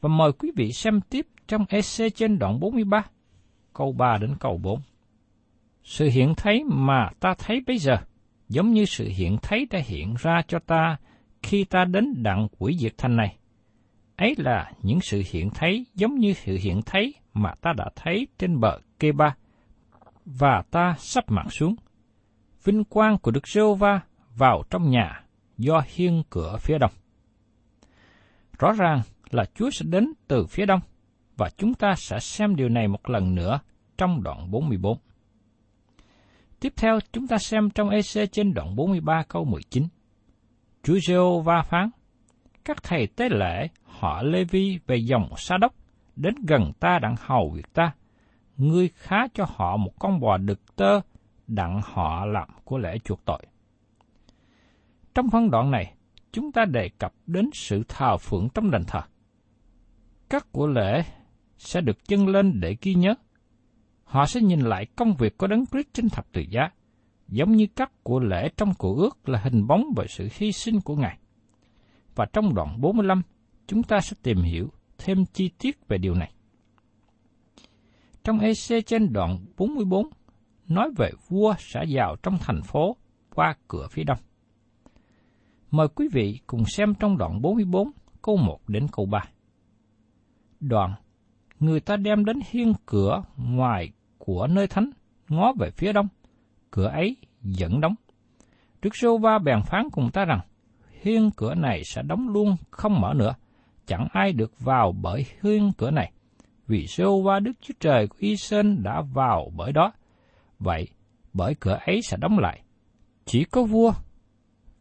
Và 0.00 0.08
mời 0.08 0.32
quý 0.32 0.50
vị 0.56 0.72
xem 0.72 1.00
tiếp 1.00 1.26
trong 1.48 1.64
EC 1.68 2.14
trên 2.14 2.38
đoạn 2.38 2.60
43, 2.60 3.04
câu 3.72 3.92
3 3.92 4.18
đến 4.20 4.34
câu 4.40 4.58
4. 4.62 4.80
Sự 5.84 6.08
hiện 6.12 6.34
thấy 6.36 6.64
mà 6.64 7.10
ta 7.20 7.34
thấy 7.38 7.60
bây 7.66 7.78
giờ, 7.78 7.96
giống 8.50 8.72
như 8.72 8.84
sự 8.84 9.08
hiện 9.08 9.36
thấy 9.42 9.66
đã 9.70 9.78
hiện 9.78 10.14
ra 10.18 10.42
cho 10.48 10.58
ta 10.58 10.96
khi 11.42 11.64
ta 11.64 11.84
đến 11.84 12.22
đặng 12.22 12.48
quỷ 12.58 12.76
diệt 12.78 12.92
thành 12.98 13.16
này. 13.16 13.36
Ấy 14.16 14.34
là 14.38 14.72
những 14.82 15.00
sự 15.00 15.22
hiện 15.30 15.50
thấy 15.50 15.86
giống 15.94 16.14
như 16.14 16.32
sự 16.32 16.58
hiện 16.60 16.80
thấy 16.86 17.14
mà 17.34 17.54
ta 17.60 17.72
đã 17.76 17.90
thấy 17.96 18.26
trên 18.38 18.60
bờ 18.60 18.78
kê 18.98 19.12
ba, 19.12 19.36
và 20.24 20.62
ta 20.70 20.94
sắp 20.98 21.24
mặt 21.28 21.46
xuống. 21.52 21.74
Vinh 22.64 22.84
quang 22.84 23.18
của 23.18 23.30
Đức 23.30 23.48
giê 23.48 23.62
va 23.78 24.00
vào 24.36 24.62
trong 24.70 24.90
nhà 24.90 25.24
do 25.58 25.82
hiên 25.86 26.22
cửa 26.30 26.56
phía 26.60 26.78
đông. 26.78 26.92
Rõ 28.58 28.72
ràng 28.72 29.00
là 29.30 29.44
Chúa 29.54 29.70
sẽ 29.70 29.84
đến 29.88 30.12
từ 30.28 30.46
phía 30.46 30.66
đông, 30.66 30.80
và 31.36 31.50
chúng 31.56 31.74
ta 31.74 31.94
sẽ 31.96 32.20
xem 32.20 32.56
điều 32.56 32.68
này 32.68 32.88
một 32.88 33.10
lần 33.10 33.34
nữa 33.34 33.60
trong 33.98 34.22
đoạn 34.22 34.50
44. 34.50 34.98
Tiếp 36.60 36.72
theo 36.76 36.98
chúng 37.12 37.26
ta 37.26 37.38
xem 37.38 37.70
trong 37.70 37.88
EC 37.90 38.32
trên 38.32 38.54
đoạn 38.54 38.76
43 38.76 39.22
câu 39.28 39.44
19. 39.44 39.84
Chúa 40.82 40.98
giê 41.08 41.14
va 41.44 41.62
phán, 41.62 41.90
các 42.64 42.82
thầy 42.82 43.06
tế 43.06 43.28
lễ 43.28 43.68
họ 43.84 44.22
Lê 44.22 44.44
Vi 44.44 44.78
về 44.86 44.96
dòng 44.96 45.30
Sa 45.36 45.56
Đốc 45.56 45.74
đến 46.16 46.34
gần 46.46 46.72
ta 46.80 46.98
đặng 47.02 47.14
hầu 47.18 47.50
việc 47.54 47.72
ta, 47.72 47.92
ngươi 48.56 48.88
khá 48.88 49.16
cho 49.34 49.44
họ 49.48 49.76
một 49.76 49.92
con 49.98 50.20
bò 50.20 50.36
đực 50.36 50.76
tơ 50.76 51.00
đặng 51.46 51.80
họ 51.84 52.24
làm 52.24 52.48
của 52.64 52.78
lễ 52.78 52.98
chuộc 53.04 53.24
tội. 53.24 53.46
Trong 55.14 55.30
phân 55.30 55.50
đoạn 55.50 55.70
này, 55.70 55.94
chúng 56.32 56.52
ta 56.52 56.64
đề 56.64 56.88
cập 56.98 57.12
đến 57.26 57.50
sự 57.52 57.82
thờ 57.88 58.16
phượng 58.16 58.48
trong 58.54 58.70
đền 58.70 58.82
thờ. 58.86 59.00
Các 60.28 60.46
của 60.52 60.66
lễ 60.66 61.02
sẽ 61.58 61.80
được 61.80 62.08
chân 62.08 62.28
lên 62.28 62.60
để 62.60 62.76
ghi 62.82 62.94
nhớ. 62.94 63.14
Họ 64.10 64.26
sẽ 64.26 64.40
nhìn 64.40 64.60
lại 64.60 64.86
công 64.96 65.14
việc 65.14 65.38
của 65.38 65.46
đấng 65.46 65.66
Christ 65.66 65.86
trên 65.92 66.08
thập 66.08 66.32
tự 66.32 66.40
giá, 66.50 66.70
giống 67.28 67.52
như 67.52 67.66
các 67.76 67.92
của 68.02 68.20
lễ 68.20 68.48
trong 68.56 68.74
cổ 68.78 68.96
ước 68.96 69.28
là 69.28 69.40
hình 69.44 69.66
bóng 69.66 69.84
bởi 69.96 70.06
sự 70.08 70.28
hy 70.32 70.52
sinh 70.52 70.80
của 70.80 70.96
Ngài. 70.96 71.18
Và 72.14 72.26
trong 72.32 72.54
đoạn 72.54 72.80
45, 72.80 73.22
chúng 73.66 73.82
ta 73.82 74.00
sẽ 74.00 74.16
tìm 74.22 74.42
hiểu 74.42 74.68
thêm 74.98 75.24
chi 75.32 75.50
tiết 75.58 75.88
về 75.88 75.98
điều 75.98 76.14
này. 76.14 76.32
Trong 78.24 78.38
EC 78.38 78.86
trên 78.86 79.12
đoạn 79.12 79.38
44, 79.56 80.06
nói 80.68 80.90
về 80.96 81.10
vua 81.28 81.54
sẽ 81.58 81.80
vào 81.88 82.16
trong 82.22 82.38
thành 82.40 82.62
phố 82.62 82.96
qua 83.34 83.54
cửa 83.68 83.86
phía 83.90 84.04
đông. 84.04 84.18
Mời 85.70 85.88
quý 85.88 86.08
vị 86.12 86.38
cùng 86.46 86.64
xem 86.64 86.94
trong 86.94 87.18
đoạn 87.18 87.42
44, 87.42 87.90
câu 88.22 88.36
1 88.36 88.58
đến 88.68 88.86
câu 88.92 89.06
3. 89.06 89.22
Đoạn, 90.60 90.94
người 91.60 91.80
ta 91.80 91.96
đem 91.96 92.24
đến 92.24 92.40
hiên 92.50 92.72
cửa 92.86 93.22
ngoài 93.36 93.92
của 94.20 94.46
nơi 94.46 94.66
thánh, 94.66 94.90
ngó 95.28 95.52
về 95.58 95.70
phía 95.70 95.92
đông. 95.92 96.08
Cửa 96.70 96.86
ấy 96.86 97.16
vẫn 97.42 97.80
đóng. 97.80 97.94
Đức 98.82 98.96
Sô 98.96 99.18
Va 99.18 99.38
bèn 99.38 99.62
phán 99.62 99.88
cùng 99.92 100.10
ta 100.10 100.24
rằng, 100.24 100.40
hiên 101.02 101.30
cửa 101.36 101.54
này 101.54 101.82
sẽ 101.84 102.02
đóng 102.02 102.28
luôn, 102.28 102.56
không 102.70 103.00
mở 103.00 103.12
nữa. 103.16 103.34
Chẳng 103.86 104.08
ai 104.12 104.32
được 104.32 104.60
vào 104.60 104.92
bởi 105.02 105.26
hiên 105.42 105.72
cửa 105.78 105.90
này, 105.90 106.12
vì 106.66 106.86
Sô 106.86 107.22
Va 107.22 107.40
Đức 107.40 107.52
Chúa 107.60 107.74
Trời 107.80 108.08
của 108.08 108.16
Y 108.18 108.36
Sơn 108.36 108.82
đã 108.82 109.02
vào 109.12 109.52
bởi 109.56 109.72
đó. 109.72 109.92
Vậy, 110.58 110.88
bởi 111.32 111.54
cửa 111.60 111.78
ấy 111.86 112.00
sẽ 112.02 112.16
đóng 112.16 112.38
lại. 112.38 112.62
Chỉ 113.24 113.44
có 113.44 113.62
vua, 113.62 113.92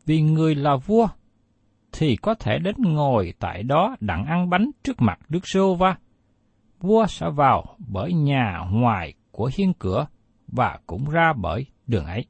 vì 0.05 0.21
người 0.21 0.55
là 0.55 0.75
vua, 0.75 1.07
thì 1.91 2.15
có 2.15 2.35
thể 2.35 2.59
đến 2.59 2.75
ngồi 2.79 3.33
tại 3.39 3.63
đó 3.63 3.95
đặng 3.99 4.25
ăn 4.25 4.49
bánh 4.49 4.71
trước 4.83 5.01
mặt 5.01 5.19
Đức 5.29 5.39
Sô 5.43 5.75
Va. 5.75 5.95
Vua 6.79 7.05
sẽ 7.05 7.29
vào 7.35 7.75
bởi 7.87 8.13
nhà 8.13 8.59
ngoài 8.71 9.13
của 9.39 9.51
hiên 9.53 9.73
cửa 9.79 10.07
và 10.47 10.79
cũng 10.87 11.09
ra 11.09 11.33
bởi 11.33 11.65
đường 11.87 12.05
ấy. 12.05 12.25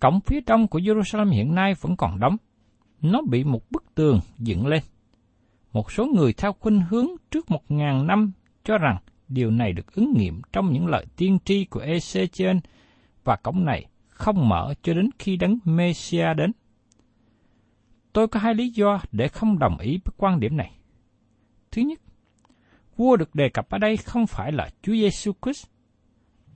Cổng 0.00 0.20
phía 0.20 0.40
đông 0.46 0.68
của 0.68 0.78
Jerusalem 0.78 1.30
hiện 1.30 1.54
nay 1.54 1.74
vẫn 1.80 1.96
còn 1.96 2.20
đóng. 2.20 2.36
Nó 3.02 3.20
bị 3.30 3.44
một 3.44 3.70
bức 3.70 3.84
tường 3.94 4.20
dựng 4.38 4.66
lên. 4.66 4.82
Một 5.72 5.92
số 5.92 6.06
người 6.06 6.32
theo 6.32 6.52
khuynh 6.52 6.80
hướng 6.80 7.06
trước 7.30 7.50
một 7.50 7.62
ngàn 7.68 8.06
năm 8.06 8.32
cho 8.64 8.78
rằng 8.78 8.96
điều 9.28 9.50
này 9.50 9.72
được 9.72 9.94
ứng 9.94 10.12
nghiệm 10.16 10.40
trong 10.52 10.72
những 10.72 10.86
lời 10.86 11.06
tiên 11.16 11.38
tri 11.44 11.64
của 11.64 11.80
EC 11.80 12.32
trên 12.32 12.60
và 13.24 13.36
cổng 13.36 13.64
này 13.64 13.86
không 14.08 14.48
mở 14.48 14.74
cho 14.82 14.94
đến 14.94 15.10
khi 15.18 15.36
đấng 15.36 15.58
Messiah 15.64 16.36
đến. 16.36 16.52
Tôi 18.12 18.28
có 18.28 18.40
hai 18.40 18.54
lý 18.54 18.68
do 18.68 19.00
để 19.12 19.28
không 19.28 19.58
đồng 19.58 19.78
ý 19.78 19.90
với 20.04 20.14
quan 20.16 20.40
điểm 20.40 20.56
này. 20.56 20.72
Thứ 21.70 21.82
nhất, 21.82 22.00
vua 22.96 23.16
được 23.16 23.34
đề 23.34 23.48
cập 23.48 23.70
ở 23.70 23.78
đây 23.78 23.96
không 23.96 24.26
phải 24.26 24.52
là 24.52 24.68
Chúa 24.82 24.92
Giêsu 24.92 25.32
Christ. 25.42 25.66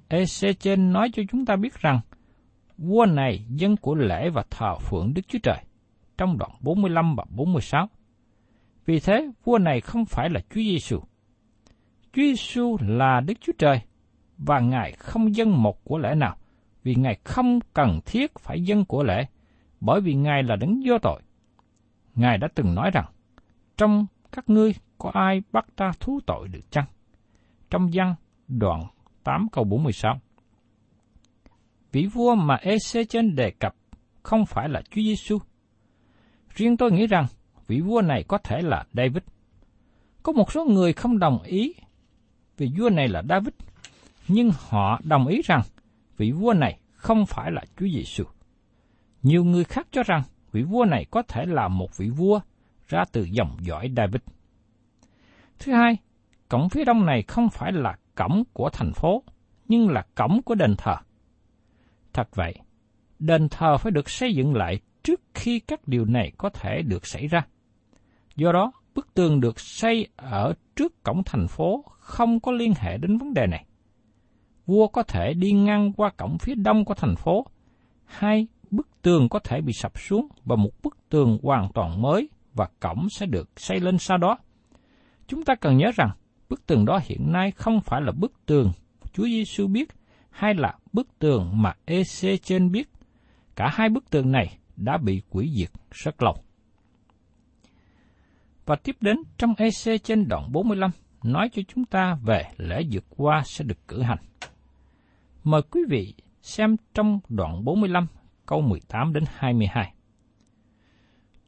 EC 0.08 0.60
trên 0.60 0.92
nói 0.92 1.10
cho 1.12 1.22
chúng 1.30 1.46
ta 1.46 1.56
biết 1.56 1.74
rằng 1.74 2.00
vua 2.78 3.06
này 3.06 3.44
dân 3.48 3.76
của 3.76 3.94
lễ 3.94 4.30
và 4.30 4.44
thờ 4.50 4.74
phượng 4.78 5.14
Đức 5.14 5.22
Chúa 5.28 5.38
Trời 5.42 5.58
trong 6.18 6.38
đoạn 6.38 6.50
45 6.60 7.16
và 7.16 7.24
46. 7.30 7.88
Vì 8.86 9.00
thế, 9.00 9.30
vua 9.44 9.58
này 9.58 9.80
không 9.80 10.04
phải 10.04 10.30
là 10.30 10.40
Chúa 10.40 10.60
Giêsu. 10.60 11.00
Chúa 12.12 12.22
Giêsu 12.22 12.76
là 12.80 13.20
Đức 13.20 13.34
Chúa 13.40 13.52
Trời 13.58 13.80
và 14.38 14.60
Ngài 14.60 14.92
không 14.92 15.34
dân 15.34 15.62
một 15.62 15.84
của 15.84 15.98
lễ 15.98 16.14
nào, 16.14 16.36
vì 16.82 16.94
Ngài 16.94 17.18
không 17.24 17.60
cần 17.74 18.00
thiết 18.06 18.38
phải 18.38 18.62
dân 18.62 18.84
của 18.84 19.02
lễ, 19.02 19.26
bởi 19.80 20.00
vì 20.00 20.14
Ngài 20.14 20.42
là 20.42 20.56
đấng 20.56 20.80
vô 20.86 20.98
tội. 20.98 21.22
Ngài 22.14 22.38
đã 22.38 22.48
từng 22.54 22.74
nói 22.74 22.90
rằng, 22.90 23.04
trong 23.76 24.06
các 24.32 24.50
ngươi 24.50 24.74
có 25.00 25.10
ai 25.14 25.42
bắt 25.52 25.66
ta 25.76 25.92
thú 26.00 26.20
tội 26.26 26.48
được 26.48 26.70
chăng? 26.70 26.86
Trong 27.70 27.90
văn 27.92 28.14
đoạn 28.48 28.82
8 29.24 29.46
câu 29.52 29.64
46 29.64 30.20
vị 31.92 32.06
vua 32.06 32.34
mà 32.34 32.54
EC 32.54 33.08
trên 33.08 33.34
đề 33.34 33.50
cập 33.50 33.74
không 34.22 34.46
phải 34.46 34.68
là 34.68 34.82
Chúa 34.90 35.02
Giêsu. 35.02 35.38
Riêng 36.54 36.76
tôi 36.76 36.92
nghĩ 36.92 37.06
rằng 37.06 37.26
vị 37.66 37.80
vua 37.80 38.02
này 38.02 38.24
có 38.28 38.38
thể 38.38 38.62
là 38.62 38.84
David. 38.92 39.22
Có 40.22 40.32
một 40.32 40.52
số 40.52 40.64
người 40.64 40.92
không 40.92 41.18
đồng 41.18 41.42
ý 41.42 41.74
vì 42.56 42.68
vua 42.78 42.90
này 42.90 43.08
là 43.08 43.22
David, 43.28 43.54
nhưng 44.28 44.50
họ 44.68 45.00
đồng 45.04 45.26
ý 45.26 45.42
rằng 45.44 45.62
vị 46.16 46.30
vua 46.32 46.52
này 46.52 46.78
không 46.92 47.26
phải 47.26 47.50
là 47.50 47.64
Chúa 47.76 47.86
Giêsu. 47.94 48.24
Nhiều 49.22 49.44
người 49.44 49.64
khác 49.64 49.86
cho 49.92 50.02
rằng 50.02 50.22
vị 50.52 50.62
vua 50.62 50.84
này 50.84 51.06
có 51.10 51.22
thể 51.22 51.44
là 51.46 51.68
một 51.68 51.98
vị 51.98 52.08
vua 52.08 52.40
ra 52.88 53.04
từ 53.12 53.28
dòng 53.32 53.56
dõi 53.60 53.92
David. 53.96 54.22
Thứ 55.60 55.72
hai, 55.72 55.96
cổng 56.48 56.68
phía 56.68 56.84
đông 56.84 57.06
này 57.06 57.22
không 57.22 57.48
phải 57.50 57.72
là 57.72 57.96
cổng 58.14 58.42
của 58.52 58.70
thành 58.72 58.92
phố, 58.92 59.22
nhưng 59.68 59.88
là 59.88 60.06
cổng 60.14 60.42
của 60.42 60.54
đền 60.54 60.74
thờ. 60.78 60.96
Thật 62.12 62.28
vậy, 62.34 62.54
đền 63.18 63.48
thờ 63.48 63.78
phải 63.78 63.92
được 63.92 64.10
xây 64.10 64.34
dựng 64.34 64.54
lại 64.54 64.78
trước 65.02 65.20
khi 65.34 65.60
các 65.60 65.88
điều 65.88 66.04
này 66.04 66.32
có 66.38 66.50
thể 66.50 66.82
được 66.82 67.06
xảy 67.06 67.26
ra. 67.26 67.46
Do 68.36 68.52
đó, 68.52 68.72
bức 68.94 69.14
tường 69.14 69.40
được 69.40 69.60
xây 69.60 70.08
ở 70.16 70.52
trước 70.76 71.02
cổng 71.02 71.22
thành 71.24 71.46
phố 71.48 71.84
không 71.98 72.40
có 72.40 72.52
liên 72.52 72.72
hệ 72.76 72.98
đến 72.98 73.18
vấn 73.18 73.34
đề 73.34 73.46
này. 73.46 73.64
Vua 74.66 74.88
có 74.88 75.02
thể 75.02 75.34
đi 75.34 75.52
ngang 75.52 75.92
qua 75.92 76.10
cổng 76.10 76.38
phía 76.38 76.54
đông 76.54 76.84
của 76.84 76.94
thành 76.94 77.16
phố, 77.16 77.46
hai 78.04 78.46
bức 78.70 78.88
tường 79.02 79.28
có 79.28 79.38
thể 79.38 79.60
bị 79.60 79.72
sập 79.72 79.98
xuống 79.98 80.28
và 80.44 80.56
một 80.56 80.70
bức 80.82 80.96
tường 81.08 81.38
hoàn 81.42 81.72
toàn 81.72 82.02
mới 82.02 82.30
và 82.54 82.68
cổng 82.80 83.08
sẽ 83.10 83.26
được 83.26 83.50
xây 83.56 83.80
lên 83.80 83.98
sau 83.98 84.18
đó. 84.18 84.38
Chúng 85.30 85.44
ta 85.44 85.54
cần 85.54 85.76
nhớ 85.76 85.90
rằng 85.94 86.10
bức 86.48 86.66
tường 86.66 86.84
đó 86.84 87.00
hiện 87.04 87.32
nay 87.32 87.50
không 87.50 87.80
phải 87.80 88.00
là 88.02 88.12
bức 88.12 88.32
tường 88.46 88.72
Chúa 89.12 89.24
Giêsu 89.24 89.66
biết 89.66 89.88
hay 90.30 90.54
là 90.54 90.78
bức 90.92 91.18
tường 91.18 91.50
mà 91.62 91.74
EC 91.84 92.42
trên 92.42 92.72
biết. 92.72 92.90
Cả 93.56 93.70
hai 93.72 93.88
bức 93.88 94.10
tường 94.10 94.32
này 94.32 94.58
đã 94.76 94.98
bị 94.98 95.22
quỷ 95.30 95.52
diệt 95.56 95.70
rất 95.90 96.22
lâu. 96.22 96.34
Và 98.66 98.76
tiếp 98.76 98.96
đến 99.00 99.16
trong 99.38 99.54
EC 99.58 100.02
trên 100.04 100.28
đoạn 100.28 100.52
45 100.52 100.90
nói 101.22 101.48
cho 101.52 101.62
chúng 101.68 101.84
ta 101.84 102.18
về 102.22 102.42
lễ 102.56 102.82
vượt 102.92 103.04
qua 103.08 103.42
sẽ 103.44 103.64
được 103.64 103.88
cử 103.88 104.02
hành. 104.02 104.18
Mời 105.44 105.62
quý 105.62 105.80
vị 105.88 106.14
xem 106.42 106.76
trong 106.94 107.20
đoạn 107.28 107.64
45 107.64 108.06
câu 108.46 108.60
18 108.60 109.12
đến 109.12 109.24
22. 109.34 109.94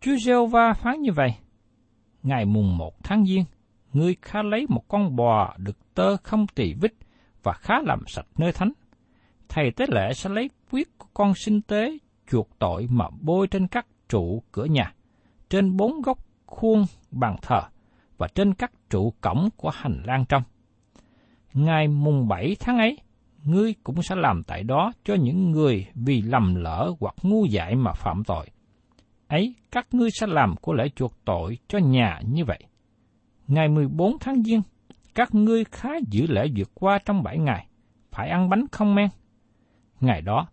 Chúa 0.00 0.16
giê 0.16 0.34
va 0.50 0.72
phán 0.72 1.00
như 1.00 1.12
vậy, 1.12 1.34
Ngày 2.22 2.44
mùng 2.44 2.76
một 2.76 3.04
tháng 3.04 3.26
Giêng, 3.26 3.44
ngươi 3.92 4.16
khá 4.22 4.42
lấy 4.42 4.66
một 4.68 4.88
con 4.88 5.16
bò 5.16 5.54
được 5.58 5.94
tơ 5.94 6.16
không 6.16 6.46
tỳ 6.46 6.74
vít 6.74 6.92
và 7.42 7.52
khá 7.52 7.74
làm 7.82 8.00
sạch 8.06 8.26
nơi 8.38 8.52
thánh. 8.52 8.72
Thầy 9.48 9.70
tế 9.70 9.86
lễ 9.88 10.12
sẽ 10.14 10.30
lấy 10.30 10.50
huyết 10.70 10.86
của 10.98 11.06
con 11.14 11.34
sinh 11.34 11.62
tế 11.62 11.98
chuộc 12.30 12.48
tội 12.58 12.86
mà 12.90 13.04
bôi 13.20 13.46
trên 13.46 13.66
các 13.68 13.86
trụ 14.08 14.42
cửa 14.52 14.64
nhà, 14.64 14.94
trên 15.50 15.76
bốn 15.76 16.02
góc 16.02 16.18
khuôn 16.46 16.84
bàn 17.10 17.36
thờ 17.42 17.62
và 18.18 18.28
trên 18.34 18.54
các 18.54 18.72
trụ 18.90 19.12
cổng 19.20 19.48
của 19.56 19.70
hành 19.70 20.02
lang 20.04 20.24
trong. 20.28 20.42
Ngày 21.54 21.88
mùng 21.88 22.28
bảy 22.28 22.56
tháng 22.60 22.78
ấy, 22.78 22.98
ngươi 23.44 23.74
cũng 23.84 24.02
sẽ 24.02 24.14
làm 24.16 24.42
tại 24.42 24.62
đó 24.62 24.92
cho 25.04 25.14
những 25.14 25.50
người 25.50 25.86
vì 25.94 26.22
lầm 26.22 26.54
lỡ 26.54 26.92
hoặc 27.00 27.14
ngu 27.22 27.44
dại 27.44 27.76
mà 27.76 27.92
phạm 27.92 28.24
tội. 28.24 28.46
Ấy, 29.28 29.54
các 29.70 29.86
ngươi 29.92 30.10
sẽ 30.10 30.26
làm 30.26 30.56
của 30.56 30.72
lễ 30.72 30.88
chuộc 30.96 31.24
tội 31.24 31.58
cho 31.68 31.78
nhà 31.78 32.20
như 32.26 32.44
vậy. 32.44 32.58
Ngày 33.52 33.68
14 33.68 34.18
tháng 34.20 34.42
Giêng, 34.42 34.62
các 35.14 35.34
ngươi 35.34 35.64
khá 35.64 35.88
giữ 36.10 36.26
lễ 36.26 36.46
vượt 36.56 36.70
qua 36.74 36.98
trong 37.04 37.22
bảy 37.22 37.38
ngày, 37.38 37.66
phải 38.10 38.28
ăn 38.28 38.48
bánh 38.48 38.64
không 38.72 38.94
men. 38.94 39.08
Ngày 40.00 40.22
đó, 40.22 40.46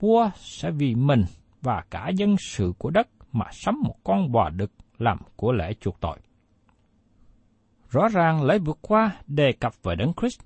vua 0.00 0.30
sẽ 0.36 0.70
vì 0.70 0.94
mình 0.94 1.24
và 1.62 1.84
cả 1.90 2.08
dân 2.08 2.36
sự 2.38 2.72
của 2.78 2.90
đất 2.90 3.08
mà 3.32 3.44
sắm 3.52 3.80
một 3.84 3.94
con 4.04 4.32
bò 4.32 4.48
đực 4.48 4.72
làm 4.98 5.18
của 5.36 5.52
lễ 5.52 5.74
chuộc 5.80 6.00
tội. 6.00 6.18
Rõ 7.88 8.08
ràng 8.08 8.44
lễ 8.44 8.58
vượt 8.58 8.78
qua 8.82 9.16
đề 9.26 9.52
cập 9.52 9.72
về 9.82 9.94
Đấng 9.94 10.12
Christ, 10.20 10.40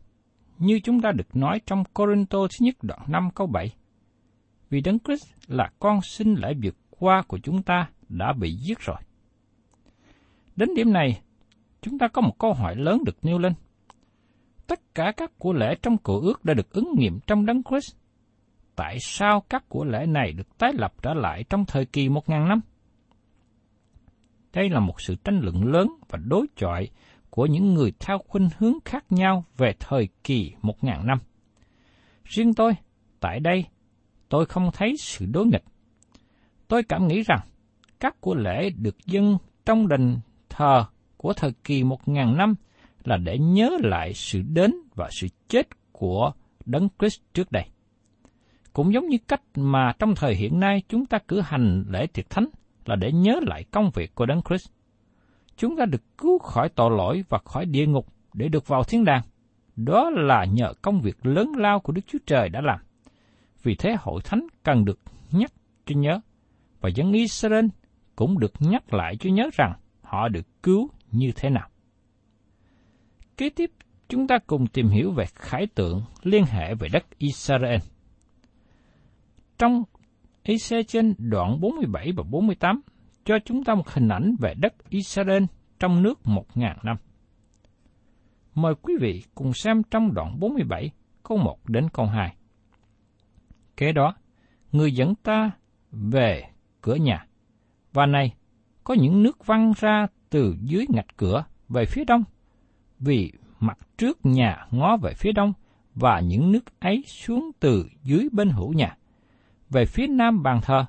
như 0.59 0.81
chúng 0.85 1.01
ta 1.01 1.13
được 1.13 1.37
nói 1.37 1.61
trong 1.67 1.85
Corinto 1.85 2.39
thứ 2.39 2.65
nhất 2.67 2.75
đoạn 2.83 3.01
5 3.09 3.29
câu 3.35 3.47
7. 3.47 3.75
Vì 4.71 4.81
Đấng 4.81 4.99
Christ 4.99 5.27
là 5.47 5.71
con 5.79 6.01
sinh 6.03 6.35
lễ 6.35 6.55
vượt 6.63 6.77
qua 6.91 7.23
của 7.29 7.39
chúng 7.43 7.63
ta 7.63 7.89
đã 8.09 8.33
bị 8.33 8.53
giết 8.55 8.79
rồi. 8.79 8.99
Đến 10.57 10.69
điểm 10.77 10.93
này, 10.93 11.21
chúng 11.85 11.99
ta 11.99 12.09
có 12.09 12.23
một 12.23 12.38
câu 12.38 12.53
hỏi 12.53 12.76
lớn 12.76 13.03
được 13.07 13.17
nêu 13.23 13.38
lên. 13.38 13.53
Tất 14.67 14.95
cả 14.95 15.12
các 15.17 15.33
của 15.38 15.53
lễ 15.53 15.75
trong 15.83 15.99
cựu 15.99 16.21
ước 16.21 16.45
đã 16.45 16.55
được 16.55 16.71
ứng 16.71 16.88
nghiệm 16.97 17.21
trong 17.26 17.47
Đấng 17.47 17.62
Christ. 17.62 17.97
Tại 18.76 18.97
sao 19.00 19.41
các 19.49 19.64
của 19.69 19.85
lễ 19.85 20.07
này 20.07 20.33
được 20.33 20.59
tái 20.59 20.73
lập 20.75 20.93
trở 21.03 21.14
lại 21.14 21.45
trong 21.50 21.64
thời 21.64 21.87
kỳ 21.87 22.09
một 22.09 22.29
ngàn 22.29 22.49
năm? 22.49 22.61
Đây 24.53 24.69
là 24.71 24.81
một 24.81 25.00
sự 25.00 25.14
tranh 25.25 25.41
luận 25.43 25.64
lớn 25.64 25.88
và 26.09 26.19
đối 26.25 26.47
chọi 26.57 26.88
của 27.31 27.47
những 27.47 27.75
người 27.75 27.93
theo 28.00 28.19
khuynh 28.29 28.49
hướng 28.59 28.75
khác 28.85 29.05
nhau 29.11 29.45
về 29.57 29.73
thời 29.81 30.09
kỳ 30.25 30.53
một 30.62 30.85
ngàn 30.85 31.07
năm. 31.07 31.19
Riêng 32.25 32.55
tôi, 32.55 32.73
tại 33.21 33.41
đây, 33.41 33.64
tôi 34.29 34.47
không 34.47 34.71
thấy 34.73 34.95
sự 34.99 35.26
đối 35.26 35.47
nghịch. 35.47 35.64
Tôi 36.69 36.83
cảm 36.83 37.07
nghĩ 37.07 37.23
rằng, 37.23 37.41
các 38.00 38.21
của 38.21 38.35
lễ 38.35 38.71
được 38.71 38.97
dâng 39.07 39.38
trong 39.67 39.88
đền 39.88 40.19
thờ 40.49 40.85
của 41.25 41.33
thời 41.33 41.53
kỳ 41.65 41.85
một 41.85 42.09
ngàn 42.09 42.37
năm 42.37 42.55
là 43.05 43.17
để 43.17 43.39
nhớ 43.39 43.71
lại 43.83 44.15
sự 44.15 44.43
đến 44.43 44.75
và 44.95 45.09
sự 45.11 45.27
chết 45.49 45.69
của 45.93 46.33
Đấng 46.67 46.89
Christ 46.99 47.21
trước 47.35 47.53
đây. 47.53 47.65
Cũng 48.73 48.93
giống 48.93 49.09
như 49.09 49.19
cách 49.29 49.43
mà 49.55 49.93
trong 49.99 50.15
thời 50.15 50.35
hiện 50.35 50.61
nay 50.61 50.83
chúng 50.89 51.07
ta 51.07 51.19
cử 51.19 51.41
hành 51.41 51.85
lễ 51.89 52.07
tiệc 52.07 52.31
thánh 52.31 52.47
là 52.85 52.97
để 52.97 53.13
nhớ 53.13 53.41
lại 53.43 53.65
công 53.71 53.91
việc 53.95 54.15
của 54.15 54.27
Đấng 54.27 54.43
Christ. 54.43 54.69
Chúng 55.57 55.77
ta 55.77 55.85
được 55.85 56.03
cứu 56.19 56.39
khỏi 56.39 56.69
tội 56.69 56.91
lỗi 56.91 57.25
và 57.29 57.39
khỏi 57.45 57.67
địa 57.67 57.87
ngục 57.87 58.07
để 58.35 58.49
được 58.49 58.69
vào 58.69 58.85
thiên 58.85 59.05
đàng. 59.05 59.23
Đó 59.77 60.11
là 60.11 60.45
nhờ 60.45 60.73
công 60.83 61.01
việc 61.01 61.27
lớn 61.27 61.53
lao 61.57 61.81
của 61.81 61.93
Đức 61.93 62.03
Chúa 62.07 62.19
Trời 62.27 62.49
đã 62.49 62.61
làm. 62.61 62.81
Vì 63.63 63.75
thế 63.75 63.97
hội 63.99 64.21
thánh 64.25 64.47
cần 64.63 64.85
được 64.85 64.99
nhắc 65.33 65.53
cho 65.87 65.95
nhớ, 65.97 66.21
và 66.81 66.89
dân 66.89 67.13
Israel 67.13 67.67
cũng 68.17 68.39
được 68.39 68.53
nhắc 68.59 68.95
lại 68.95 69.17
cho 69.17 69.31
nhớ 69.31 69.51
rằng 69.53 69.73
họ 70.03 70.29
được 70.29 70.63
cứu 70.63 70.91
như 71.14 71.33
thế 71.37 71.50
nào. 71.50 71.68
Kế 73.37 73.50
tiếp, 73.50 73.70
chúng 74.09 74.27
ta 74.27 74.38
cùng 74.46 74.66
tìm 74.66 74.88
hiểu 74.88 75.12
về 75.12 75.24
khái 75.35 75.66
tượng 75.66 76.03
liên 76.22 76.44
hệ 76.44 76.74
về 76.74 76.88
đất 76.92 77.05
Israel. 77.18 77.81
Trong 79.59 79.83
EC 80.42 80.88
trên 80.88 81.14
đoạn 81.18 81.61
47 81.61 82.12
và 82.16 82.22
48 82.31 82.81
cho 83.24 83.35
chúng 83.44 83.64
ta 83.64 83.74
một 83.74 83.88
hình 83.88 84.09
ảnh 84.09 84.37
về 84.40 84.55
đất 84.55 84.74
Israel 84.88 85.44
trong 85.79 86.03
nước 86.03 86.20
1.000 86.24 86.74
năm. 86.83 86.96
Mời 88.55 88.74
quý 88.83 88.94
vị 89.00 89.22
cùng 89.35 89.53
xem 89.53 89.83
trong 89.90 90.14
đoạn 90.14 90.40
47, 90.40 90.90
câu 91.22 91.38
1 91.38 91.59
đến 91.68 91.88
câu 91.92 92.07
2. 92.07 92.37
Kế 93.77 93.92
đó, 93.92 94.14
người 94.72 94.92
dẫn 94.92 95.14
ta 95.14 95.50
về 95.90 96.42
cửa 96.81 96.94
nhà, 96.94 97.27
và 97.92 98.07
này, 98.07 98.35
có 98.85 98.94
những 98.94 99.22
nước 99.22 99.46
văng 99.46 99.72
ra 99.77 100.07
từ 100.35 100.57
dưới 100.62 100.87
ngạch 100.88 101.16
cửa 101.16 101.44
về 101.68 101.85
phía 101.87 102.05
đông, 102.05 102.25
vì 102.99 103.33
mặt 103.61 103.79
trước 103.99 104.27
nhà 104.27 104.66
ngó 104.70 104.97
về 104.97 105.12
phía 105.14 105.33
đông, 105.33 105.53
và 105.94 106.20
những 106.20 106.53
nước 106.53 106.81
ấy 106.81 107.05
xuống 107.07 107.51
từ 107.61 107.88
dưới 108.03 108.29
bên 108.33 108.51
hữu 108.51 108.73
nhà. 108.73 108.97
Về 109.70 109.87
phía 109.87 110.07
nam 110.07 110.42
bàn 110.42 110.61
thờ, 110.62 110.87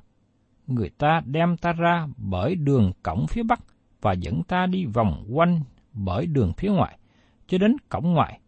người 0.67 0.89
ta 0.89 1.21
đem 1.25 1.57
ta 1.57 1.73
ra 1.73 2.07
bởi 2.17 2.55
đường 2.55 2.91
cổng 3.03 3.25
phía 3.27 3.43
bắc 3.43 3.59
và 4.01 4.13
dẫn 4.13 4.43
ta 4.43 4.65
đi 4.65 4.85
vòng 4.85 5.25
quanh 5.33 5.61
bởi 5.93 6.25
đường 6.25 6.53
phía 6.57 6.69
ngoài, 6.69 6.99
cho 7.47 7.57
đến 7.57 7.77
cổng 7.89 8.13
ngoại, 8.13 8.39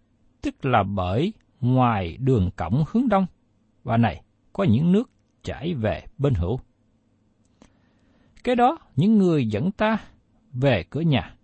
tức 0.41 0.65
là 0.65 0.83
bởi 0.83 1.33
ngoài 1.61 2.17
đường 2.17 2.49
cổng 2.55 2.83
hướng 2.91 3.09
đông. 3.09 3.25
Và 3.83 3.97
này, 3.97 4.21
có 4.53 4.63
những 4.63 4.91
nước 4.91 5.09
chảy 5.43 5.73
về 5.73 6.03
bên 6.17 6.33
hữu. 6.33 6.59
Cái 8.43 8.55
đó, 8.55 8.77
những 8.95 9.17
người 9.17 9.47
dẫn 9.47 9.71
ta 9.71 9.97
về 10.61 10.83
cửa 10.89 11.01
nhà, 11.01 11.35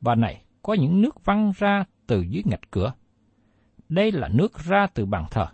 và 0.00 0.14
này, 0.14 0.42
có 0.62 0.74
những 0.74 1.00
nước 1.00 1.24
văng 1.24 1.52
ra 1.56 1.84
từ 2.06 2.20
dưới 2.20 2.42
ngạch 2.46 2.70
cửa. 2.70 2.92
Đây 3.88 4.12
là 4.12 4.28
nước 4.28 4.58
ra 4.58 4.86
từ 4.94 5.06
bàn 5.06 5.24
thờ. 5.30 5.46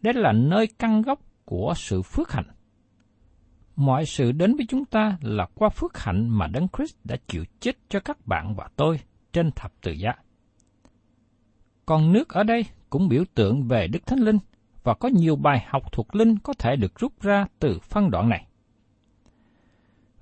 Đây 0.00 0.14
là 0.14 0.32
nơi 0.32 0.66
căn 0.78 1.02
gốc 1.02 1.20
của 1.44 1.72
sự 1.76 2.02
phước 2.02 2.32
hạnh. 2.32 2.46
Mọi 3.76 4.06
sự 4.06 4.32
đến 4.32 4.56
với 4.56 4.66
chúng 4.68 4.84
ta 4.84 5.18
là 5.20 5.46
qua 5.54 5.68
phước 5.68 5.98
hạnh 5.98 6.28
mà 6.28 6.46
Đấng 6.46 6.68
Christ 6.76 6.96
đã 7.04 7.16
chịu 7.28 7.44
chết 7.60 7.76
cho 7.88 8.00
các 8.00 8.26
bạn 8.26 8.54
và 8.56 8.68
tôi 8.76 9.00
trên 9.32 9.50
thập 9.50 9.72
tự 9.80 9.92
giá. 9.92 10.12
Còn 11.86 12.12
nước 12.12 12.28
ở 12.28 12.42
đây 12.42 12.64
cũng 12.90 13.08
biểu 13.08 13.24
tượng 13.34 13.68
về 13.68 13.88
Đức 13.88 14.06
Thánh 14.06 14.18
Linh 14.18 14.38
và 14.82 14.94
có 14.94 15.08
nhiều 15.08 15.36
bài 15.36 15.66
học 15.68 15.92
thuộc 15.92 16.14
linh 16.14 16.38
có 16.38 16.52
thể 16.58 16.76
được 16.76 16.98
rút 16.98 17.20
ra 17.20 17.46
từ 17.58 17.78
phân 17.78 18.10
đoạn 18.10 18.28
này. 18.28 18.46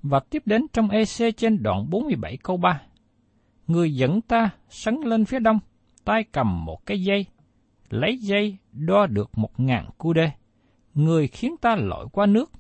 Và 0.05 0.21
tiếp 0.21 0.43
đến 0.47 0.67
trong 0.73 0.89
EC 0.91 1.37
trên 1.37 1.63
đoạn 1.63 1.91
47 1.91 2.37
câu 2.37 2.57
3. 2.57 2.83
Người 3.67 3.95
dẫn 3.95 4.21
ta 4.21 4.51
sấn 4.69 4.95
lên 5.05 5.25
phía 5.25 5.39
đông, 5.39 5.59
tay 6.05 6.25
cầm 6.33 6.65
một 6.65 6.87
cái 6.87 7.03
dây, 7.03 7.27
lấy 7.91 8.19
dây 8.19 8.57
đo 8.73 9.07
được 9.07 9.39
một 9.39 9.61
ngàn 9.61 9.89
cu 9.99 10.13
đê. 10.13 10.31
Người 10.95 11.29
khiến 11.29 11.57
ta 11.61 11.77
lội 11.77 12.07
qua 12.13 12.27
nước, 12.27 12.53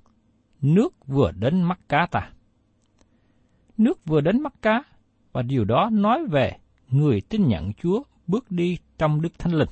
nước 0.61 1.07
vừa 1.07 1.31
đến 1.31 1.63
mắt 1.63 1.81
cá 1.89 2.07
ta. 2.11 2.31
Nước 3.79 4.05
vừa 4.05 4.21
đến 4.21 4.43
mắt 4.43 4.63
cá, 4.63 4.83
và 5.33 5.43
điều 5.43 5.65
đó 5.65 5.91
nói 5.93 6.27
về 6.27 6.59
người 6.89 7.21
tin 7.21 7.49
nhận 7.49 7.73
Chúa 7.73 8.03
bước 8.27 8.51
đi 8.51 8.79
trong 8.99 9.23
Đức 9.23 9.39
Thánh 9.39 9.55
Linh. 9.55 9.71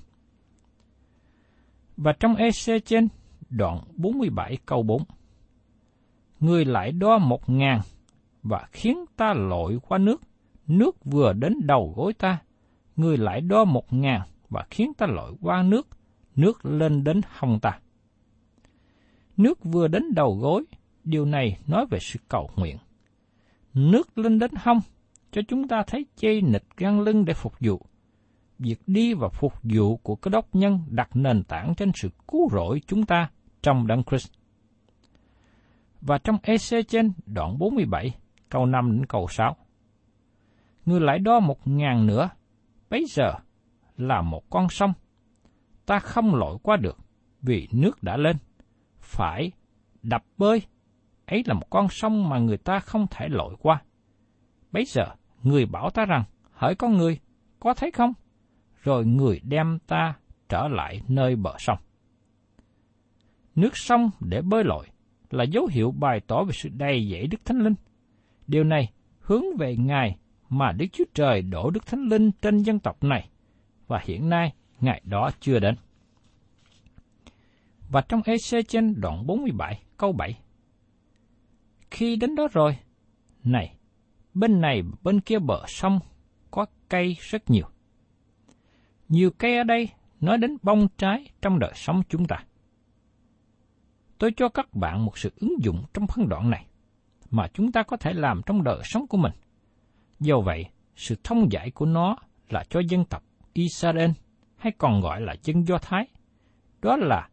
Và 1.96 2.12
trong 2.12 2.34
EC 2.34 2.84
trên 2.84 3.08
đoạn 3.50 3.80
47 3.96 4.58
câu 4.66 4.82
4 4.82 5.02
Người 6.42 6.64
lại 6.64 6.92
đo 6.92 7.18
một 7.18 7.50
ngàn 7.50 7.80
và 8.42 8.68
khiến 8.72 9.04
ta 9.16 9.34
lội 9.34 9.78
qua 9.88 9.98
nước, 9.98 10.20
nước 10.66 11.04
vừa 11.04 11.32
đến 11.32 11.54
đầu 11.66 11.94
gối 11.96 12.12
ta. 12.12 12.38
Người 12.96 13.16
lại 13.16 13.40
đo 13.40 13.64
một 13.64 13.92
ngàn 13.92 14.20
và 14.48 14.66
khiến 14.70 14.94
ta 14.94 15.06
lội 15.06 15.32
qua 15.40 15.62
nước, 15.62 15.88
nước 16.36 16.64
lên 16.66 17.04
đến 17.04 17.20
hông 17.38 17.60
ta. 17.60 17.78
Nước 19.36 19.64
vừa 19.64 19.88
đến 19.88 20.14
đầu 20.14 20.38
gối, 20.40 20.64
điều 21.04 21.24
này 21.24 21.58
nói 21.66 21.86
về 21.90 21.98
sự 22.00 22.18
cầu 22.28 22.50
nguyện. 22.56 22.76
Nước 23.74 24.18
lên 24.18 24.38
đến 24.38 24.50
hông, 24.56 24.80
cho 25.32 25.42
chúng 25.48 25.68
ta 25.68 25.82
thấy 25.86 26.06
chây 26.16 26.42
nịch 26.42 26.66
gan 26.76 27.04
lưng 27.04 27.24
để 27.24 27.34
phục 27.34 27.54
vụ. 27.60 27.80
Việc 28.58 28.80
đi 28.86 29.14
và 29.14 29.28
phục 29.28 29.52
vụ 29.62 29.96
của 29.96 30.16
cơ 30.16 30.28
đốc 30.28 30.54
nhân 30.54 30.80
đặt 30.88 31.08
nền 31.14 31.42
tảng 31.44 31.74
trên 31.74 31.92
sự 31.94 32.08
cứu 32.28 32.48
rỗi 32.52 32.80
chúng 32.86 33.06
ta 33.06 33.30
trong 33.62 33.86
Đấng 33.86 34.02
Christ. 34.04 34.41
Và 36.02 36.18
trong 36.18 36.38
EC 36.42 36.88
trên 36.88 37.12
đoạn 37.26 37.58
47, 37.58 38.14
câu 38.48 38.66
5 38.66 38.92
đến 38.92 39.06
câu 39.06 39.28
6. 39.28 39.56
Người 40.84 41.00
lại 41.00 41.18
đo 41.18 41.40
một 41.40 41.68
ngàn 41.68 42.06
nữa, 42.06 42.30
bấy 42.90 43.04
giờ 43.08 43.34
là 43.96 44.22
một 44.22 44.50
con 44.50 44.68
sông. 44.68 44.92
Ta 45.86 45.98
không 45.98 46.34
lội 46.34 46.58
qua 46.62 46.76
được, 46.76 46.98
vì 47.42 47.68
nước 47.72 48.02
đã 48.02 48.16
lên. 48.16 48.36
Phải 49.00 49.52
đập 50.02 50.24
bơi, 50.38 50.62
ấy 51.26 51.42
là 51.46 51.54
một 51.54 51.70
con 51.70 51.88
sông 51.88 52.28
mà 52.28 52.38
người 52.38 52.58
ta 52.58 52.78
không 52.78 53.06
thể 53.10 53.28
lội 53.28 53.56
qua. 53.58 53.82
Bấy 54.72 54.84
giờ, 54.84 55.04
người 55.42 55.66
bảo 55.66 55.90
ta 55.90 56.04
rằng, 56.04 56.24
hỡi 56.52 56.74
con 56.74 56.96
người, 56.96 57.20
có 57.60 57.74
thấy 57.74 57.90
không? 57.90 58.12
Rồi 58.82 59.06
người 59.06 59.40
đem 59.44 59.78
ta 59.86 60.14
trở 60.48 60.68
lại 60.68 61.02
nơi 61.08 61.36
bờ 61.36 61.54
sông. 61.58 61.78
Nước 63.54 63.76
sông 63.76 64.10
để 64.20 64.42
bơi 64.42 64.64
lội 64.64 64.91
là 65.32 65.44
dấu 65.44 65.66
hiệu 65.66 65.90
bày 65.90 66.20
tỏ 66.20 66.44
về 66.44 66.52
sự 66.52 66.68
đầy 66.68 67.08
dẫy 67.12 67.26
Đức 67.26 67.44
Thánh 67.44 67.58
Linh. 67.58 67.74
Điều 68.46 68.64
này 68.64 68.92
hướng 69.20 69.44
về 69.58 69.76
Ngài 69.76 70.16
mà 70.48 70.72
Đức 70.72 70.86
Chúa 70.92 71.04
Trời 71.14 71.42
đổ 71.42 71.70
Đức 71.70 71.86
Thánh 71.86 72.08
Linh 72.08 72.30
trên 72.42 72.58
dân 72.58 72.78
tộc 72.78 73.04
này, 73.04 73.28
và 73.86 74.00
hiện 74.04 74.28
nay 74.28 74.52
ngài 74.80 75.02
đó 75.04 75.30
chưa 75.40 75.58
đến. 75.58 75.74
Và 77.90 78.00
trong 78.00 78.22
EC 78.24 78.68
trên 78.68 79.00
đoạn 79.00 79.26
47 79.26 79.82
câu 79.96 80.12
7 80.12 80.38
Khi 81.90 82.16
đến 82.16 82.34
đó 82.34 82.48
rồi, 82.52 82.76
này, 83.44 83.74
bên 84.34 84.60
này 84.60 84.82
bên 85.02 85.20
kia 85.20 85.38
bờ 85.38 85.62
sông 85.66 86.00
có 86.50 86.66
cây 86.88 87.16
rất 87.20 87.50
nhiều. 87.50 87.66
Nhiều 89.08 89.30
cây 89.38 89.56
ở 89.56 89.64
đây 89.64 89.88
nói 90.20 90.38
đến 90.38 90.56
bông 90.62 90.88
trái 90.98 91.26
trong 91.42 91.58
đời 91.58 91.72
sống 91.74 92.02
chúng 92.08 92.26
ta. 92.26 92.44
Tôi 94.22 94.32
cho 94.36 94.48
các 94.48 94.74
bạn 94.74 95.04
một 95.04 95.18
sự 95.18 95.32
ứng 95.36 95.54
dụng 95.62 95.84
trong 95.94 96.06
phân 96.06 96.28
đoạn 96.28 96.50
này 96.50 96.66
mà 97.30 97.48
chúng 97.54 97.72
ta 97.72 97.82
có 97.82 97.96
thể 97.96 98.12
làm 98.12 98.40
trong 98.46 98.62
đời 98.62 98.80
sống 98.84 99.06
của 99.06 99.16
mình. 99.18 99.32
Do 100.20 100.40
vậy, 100.40 100.66
sự 100.96 101.14
thông 101.24 101.52
giải 101.52 101.70
của 101.70 101.86
nó 101.86 102.16
là 102.48 102.64
cho 102.70 102.80
dân 102.88 103.04
tộc 103.04 103.22
Israel 103.52 104.10
hay 104.56 104.72
còn 104.78 105.00
gọi 105.00 105.20
là 105.20 105.34
dân 105.42 105.66
Do 105.68 105.78
Thái. 105.78 106.06
Đó 106.82 106.96
là 106.96 107.28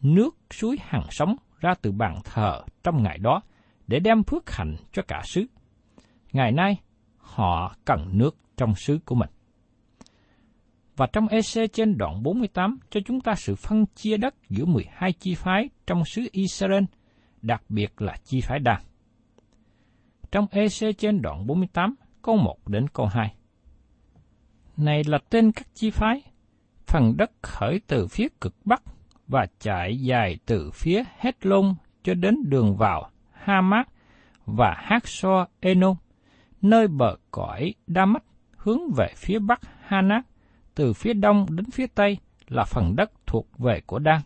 nước 0.00 0.36
suối 0.50 0.76
hàng 0.80 1.06
sống 1.10 1.36
ra 1.60 1.74
từ 1.82 1.92
bàn 1.92 2.18
thờ 2.24 2.62
trong 2.82 3.02
ngày 3.02 3.18
đó 3.18 3.40
để 3.86 3.98
đem 3.98 4.22
phước 4.22 4.50
hạnh 4.50 4.76
cho 4.92 5.02
cả 5.08 5.22
xứ. 5.24 5.46
Ngày 6.32 6.52
nay, 6.52 6.80
họ 7.16 7.74
cần 7.84 8.18
nước 8.18 8.36
trong 8.56 8.74
xứ 8.74 8.98
của 9.04 9.14
mình. 9.14 9.30
Và 11.00 11.06
trong 11.06 11.28
EC 11.28 11.72
trên 11.72 11.98
đoạn 11.98 12.22
48 12.22 12.78
cho 12.90 13.00
chúng 13.06 13.20
ta 13.20 13.34
sự 13.34 13.54
phân 13.54 13.86
chia 13.86 14.16
đất 14.16 14.34
giữa 14.48 14.64
12 14.64 15.12
chi 15.12 15.34
phái 15.34 15.68
trong 15.86 16.04
xứ 16.04 16.28
Israel, 16.32 16.84
đặc 17.42 17.62
biệt 17.68 18.02
là 18.02 18.16
chi 18.24 18.40
phái 18.40 18.58
Đan. 18.58 18.80
Trong 20.32 20.46
EC 20.50 20.98
trên 20.98 21.22
đoạn 21.22 21.46
48, 21.46 21.94
câu 22.22 22.36
1 22.36 22.68
đến 22.68 22.88
câu 22.88 23.06
2. 23.06 23.34
Này 24.76 25.02
là 25.06 25.18
tên 25.30 25.52
các 25.52 25.66
chi 25.74 25.90
phái, 25.90 26.22
phần 26.86 27.16
đất 27.16 27.30
khởi 27.42 27.80
từ 27.86 28.06
phía 28.06 28.26
cực 28.40 28.54
Bắc 28.64 28.82
và 29.28 29.46
chạy 29.60 30.00
dài 30.00 30.38
từ 30.46 30.70
phía 30.74 31.02
hết 31.18 31.46
lông 31.46 31.74
cho 32.02 32.14
đến 32.14 32.34
đường 32.44 32.76
vào 32.76 33.10
Hamat 33.32 33.88
và 34.46 34.74
Hát 34.78 35.06
So 35.06 35.46
Enon, 35.60 35.94
nơi 36.62 36.88
bờ 36.88 37.16
cõi 37.30 37.74
Damas 37.86 38.22
hướng 38.56 38.80
về 38.96 39.08
phía 39.16 39.38
Bắc 39.38 39.60
Hanak, 39.80 40.26
từ 40.74 40.92
phía 40.92 41.14
đông 41.14 41.46
đến 41.50 41.70
phía 41.70 41.86
tây 41.86 42.18
là 42.48 42.64
phần 42.64 42.96
đất 42.96 43.12
thuộc 43.26 43.58
về 43.58 43.80
của 43.86 43.98
Đan. 43.98 44.20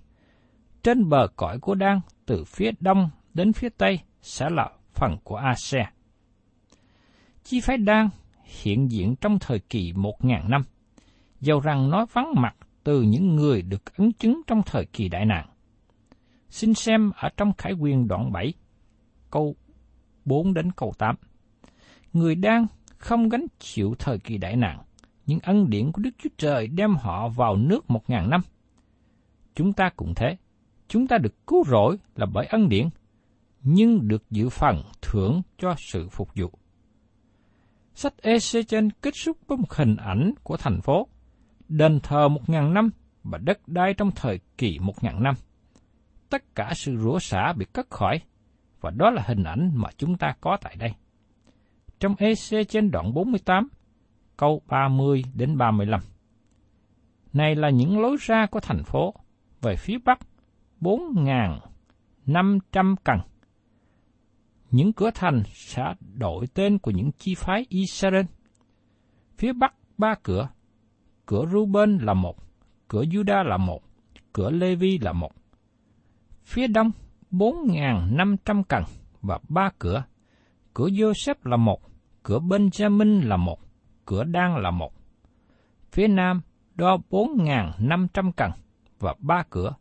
Trên 0.83 1.09
bờ 1.09 1.27
cõi 1.37 1.59
của 1.59 1.75
Đan, 1.75 2.01
từ 2.27 2.45
phía 2.45 2.71
đông 2.81 3.11
đến 3.35 3.53
phía 3.53 3.69
tây 3.69 4.01
sẽ 4.23 4.51
là 4.51 4.71
phần 4.95 5.17
của 5.25 5.37
Ase. 5.37 5.87
Chi 7.45 7.61
phái 7.61 7.77
Đan 7.77 8.09
hiện 8.45 8.91
diện 8.91 9.17
trong 9.17 9.39
thời 9.39 9.59
kỳ 9.59 9.93
một 9.93 10.25
ngàn 10.25 10.51
năm, 10.51 10.65
dầu 11.41 11.61
rằng 11.61 11.91
nó 11.91 12.07
vắng 12.13 12.33
mặt 12.37 12.57
từ 12.85 13.03
những 13.03 13.37
người 13.37 13.63
được 13.63 13.97
ấn 13.97 14.13
chứng 14.13 14.43
trong 14.47 14.63
thời 14.63 14.87
kỳ 14.87 15.09
đại 15.09 15.25
nạn. 15.25 15.47
Xin 16.51 16.75
xem 16.75 17.11
ở 17.17 17.29
trong 17.37 17.53
Khải 17.53 17.73
quyền 17.73 18.09
đoạn 18.09 18.33
7, 18.33 18.53
câu 19.31 19.57
4 20.25 20.55
đến 20.55 20.73
câu 20.73 20.95
8. 20.99 21.17
Người 22.13 22.35
đang 22.35 22.67
không 22.99 23.29
gánh 23.29 23.47
chịu 23.59 23.95
thời 23.99 24.19
kỳ 24.19 24.39
đại 24.39 24.57
nạn, 24.57 24.84
nhưng 25.27 25.41
ân 25.41 25.71
điển 25.71 25.93
của 25.93 26.03
Đức 26.03 26.11
Chúa 26.19 26.31
Trời 26.39 26.67
đem 26.67 26.95
họ 26.95 27.29
vào 27.29 27.57
nước 27.57 27.91
một 27.91 28.11
ngàn 28.11 28.31
năm. 28.31 28.41
Chúng 29.55 29.73
ta 29.73 29.91
cũng 29.97 30.15
thế, 30.17 30.37
chúng 30.89 31.07
ta 31.07 31.19
được 31.19 31.47
cứu 31.47 31.65
rỗi 31.65 31.97
là 32.17 32.27
bởi 32.27 32.47
ân 32.47 32.69
điển, 32.69 32.89
nhưng 33.63 34.09
được 34.09 34.31
dự 34.31 34.49
phần 34.49 34.83
thưởng 35.03 35.43
cho 35.59 35.75
sự 35.79 36.09
phục 36.09 36.29
vụ. 36.35 36.51
Sách 37.95 38.15
EC 38.23 38.69
trên 38.69 38.91
kết 38.91 39.15
thúc 39.27 39.37
với 39.47 39.59
một 39.59 39.73
hình 39.75 39.97
ảnh 39.97 40.35
của 40.43 40.57
thành 40.57 40.81
phố, 40.81 41.09
đền 41.69 42.01
thờ 42.01 42.29
một 42.29 42.49
ngàn 42.49 42.75
năm 42.75 42.91
và 43.25 43.39
đất 43.39 43.69
đai 43.69 43.95
trong 43.95 44.11
thời 44.11 44.41
kỳ 44.59 44.79
một 44.79 45.05
ngàn 45.05 45.23
năm. 45.23 45.35
Tất 46.31 46.55
cả 46.55 46.73
sự 46.75 46.97
rủa 46.97 47.19
xả 47.19 47.53
bị 47.53 47.67
cất 47.73 47.91
khỏi, 47.91 48.21
và 48.81 48.91
đó 48.91 49.11
là 49.11 49.23
hình 49.27 49.45
ảnh 49.45 49.71
mà 49.75 49.89
chúng 49.97 50.17
ta 50.17 50.35
có 50.41 50.57
tại 50.61 50.77
đây. 50.77 50.91
Trong 52.01 52.15
EC 52.19 52.69
trên 52.69 52.91
đoạn 52.91 53.15
48, 53.15 53.69
câu 54.37 54.63
30 54.69 55.23
đến 55.35 55.59
35. 55.59 56.01
Này 57.33 57.55
là 57.55 57.71
những 57.71 58.01
lối 58.01 58.17
ra 58.21 58.47
của 58.47 58.61
thành 58.61 58.85
phố, 58.85 59.15
về 59.63 59.77
phía 59.77 59.99
bắc 60.05 60.19
4.500 60.81 62.97
cần. 63.05 63.19
Những 64.71 64.93
cửa 64.93 65.11
thành 65.15 65.43
sẽ 65.47 65.95
đổi 66.15 66.47
tên 66.55 66.79
của 66.79 66.91
những 66.91 67.11
chi 67.19 67.35
phái 67.35 67.67
Israel. 67.69 68.25
Phía 69.39 69.53
bắc 69.53 69.75
ba 69.99 70.15
cửa, 70.23 70.49
cửa 71.27 71.47
Ruben 71.53 71.99
là 71.99 72.15
một, 72.15 72.37
cửa 72.89 73.03
Judah 73.03 73.45
là 73.45 73.57
một, 73.57 73.83
cửa 74.33 74.51
Levi 74.51 74.99
là 74.99 75.13
một. 75.13 75.33
Phía 76.45 76.67
đông 76.67 76.91
4.500 77.31 78.63
cần 78.69 78.83
và 79.23 79.39
ba 79.49 79.71
cửa, 79.79 80.05
cửa 80.75 80.89
Joseph 80.89 81.35
là 81.45 81.57
một, 81.57 81.81
cửa 82.23 82.39
Benjamin 82.39 83.29
là 83.29 83.37
một, 83.37 83.64
cửa 84.07 84.25
Đan 84.25 84.63
là 84.63 84.71
một. 84.71 84.93
Phía 85.93 86.09
nam 86.09 86.41
đo 86.75 86.99
4.500 87.11 88.33
cần 88.37 88.51
và 88.99 89.15
ba 89.19 89.43
cửa, 89.51 89.75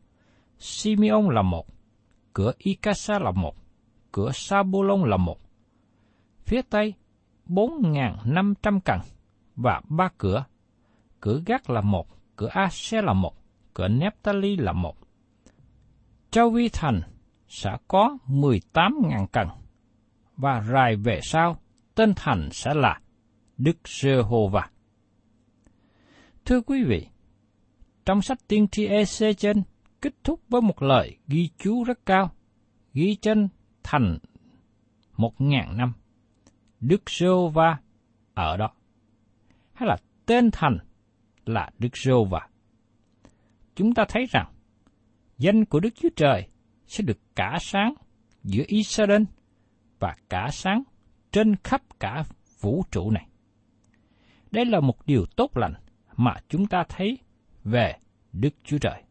Simeon 0.60 1.30
là 1.30 1.42
một, 1.42 1.66
cửa 2.34 2.52
Icasa 2.58 3.20
là 3.20 3.32
một, 3.32 3.56
cửa 4.12 4.32
Sabulon 4.34 5.10
là 5.10 5.18
một. 5.18 5.38
Phía 6.46 6.62
tây 6.62 6.94
4.500 7.48 8.80
cần 8.86 9.00
và 9.56 9.82
ba 9.90 10.10
cửa, 10.18 10.46
cửa 11.20 11.42
Gác 11.46 11.70
là 11.70 11.82
một, 11.82 12.08
cửa 12.36 12.48
Ase 12.48 13.02
là 13.02 13.14
một, 13.14 13.34
cửa 13.74 13.88
Nephtali 13.88 14.56
là 14.56 14.72
một. 14.72 14.98
Châu 16.32 16.50
Vi 16.50 16.70
Thành 16.70 17.02
sẽ 17.48 17.78
có 17.88 18.18
18.000 18.28 19.26
cần, 19.32 19.48
và 20.38 20.62
rài 20.62 20.96
về 20.96 21.20
sau, 21.24 21.58
tên 21.96 22.14
thành 22.16 22.50
sẽ 22.52 22.74
là 22.74 23.00
Đức 23.58 23.88
Giê-hô-va. 23.88 24.70
Thưa 26.46 26.62
quý 26.62 26.84
vị, 26.84 27.08
trong 28.06 28.22
sách 28.22 28.38
tiên 28.48 28.68
tri 28.68 28.86
EC 28.86 29.38
trên 29.38 29.64
kết 30.02 30.14
thúc 30.24 30.42
với 30.50 30.62
một 30.62 30.82
lời 30.82 31.18
ghi 31.28 31.50
chú 31.58 31.84
rất 31.84 32.06
cao, 32.06 32.32
ghi 32.94 33.16
trên 33.16 33.48
thành 33.84 34.18
một 35.18 35.42
ngàn 35.42 35.78
năm. 35.78 35.94
Đức 36.80 37.10
Giê-hô-va 37.10 37.78
ở 38.34 38.58
đó. 38.58 38.74
Hay 39.74 39.88
là 39.88 39.98
tên 40.26 40.50
thành 40.52 40.78
là 41.46 41.70
Đức 41.80 41.98
Giê-hô-va. 41.98 42.48
Chúng 43.76 43.94
ta 43.94 44.06
thấy 44.10 44.26
rằng 44.32 44.54
danh 45.38 45.66
của 45.66 45.80
Đức 45.80 45.90
Chúa 45.96 46.10
Trời 46.16 46.48
sẽ 46.88 47.04
được 47.04 47.20
cả 47.36 47.58
sáng 47.62 47.94
giữa 48.44 48.64
Israel 48.68 49.24
và 50.00 50.16
cả 50.30 50.50
sáng 50.52 50.84
trên 51.32 51.56
khắp 51.64 52.00
cả 52.00 52.24
vũ 52.60 52.84
trụ 52.92 53.12
này. 53.12 53.28
Đây 54.54 54.66
là 54.66 54.80
một 54.80 55.06
điều 55.06 55.26
tốt 55.36 55.58
lành 55.58 55.74
mà 56.18 56.36
chúng 56.50 56.68
ta 56.68 56.84
thấy 56.90 57.18
về 57.64 57.94
Đức 58.34 58.50
Chúa 58.64 58.78
Trời. 58.78 59.04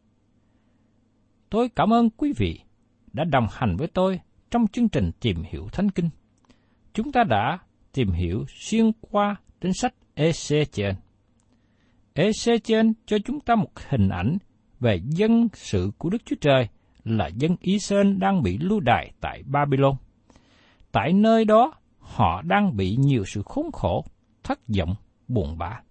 Tôi 1.49 1.69
cảm 1.69 1.93
ơn 1.93 2.09
quý 2.09 2.33
vị 2.37 2.59
đã 3.13 3.23
đồng 3.23 3.47
hành 3.51 3.75
với 3.77 3.87
tôi 3.87 4.19
trong 4.51 4.67
chương 4.67 4.89
trình 4.89 5.11
tìm 5.19 5.43
hiểu 5.43 5.67
Thánh 5.71 5.91
Kinh. 5.91 6.09
Chúng 6.93 7.11
ta 7.11 7.23
đã 7.23 7.59
tìm 7.93 8.11
hiểu 8.11 8.45
xuyên 8.47 8.91
qua 9.01 9.35
đến 9.61 9.73
sách 9.73 9.93
Ezechiel. 10.15 10.93
Ezechiel 12.15 12.93
cho 13.05 13.17
chúng 13.25 13.39
ta 13.39 13.55
một 13.55 13.71
hình 13.89 14.09
ảnh 14.09 14.37
về 14.79 15.01
dân 15.03 15.47
sự 15.53 15.91
của 15.97 16.09
Đức 16.09 16.25
Chúa 16.25 16.35
Trời 16.41 16.67
là 17.03 17.27
dân 17.27 17.55
Israel 17.59 18.13
đang 18.17 18.43
bị 18.43 18.57
lưu 18.57 18.79
đày 18.79 19.11
tại 19.21 19.43
Babylon. 19.45 19.95
Tại 20.91 21.13
nơi 21.13 21.45
đó, 21.45 21.73
họ 21.99 22.41
đang 22.41 22.77
bị 22.77 22.95
nhiều 22.99 23.23
sự 23.25 23.41
khốn 23.45 23.71
khổ, 23.71 24.05
thất 24.43 24.59
vọng, 24.77 24.95
buồn 25.27 25.57
bã. 25.57 25.81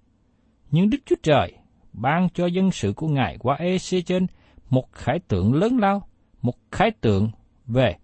Nhưng 0.71 0.91
Đức 0.91 0.99
Chúa 1.07 1.17
Trời 1.23 1.53
ban 1.93 2.29
cho 2.35 2.47
dân 2.47 2.71
sự 2.71 2.93
của 2.97 3.09
Ngài 3.09 3.37
qua 3.39 3.57
EC 3.57 4.07
trên 4.07 4.27
một 4.71 4.93
khải 4.93 5.19
tượng 5.29 5.55
lớn 5.55 5.79
lao, 5.79 6.09
một 6.43 6.55
khải 6.71 6.91
tượng 6.91 7.31
về 7.67 7.97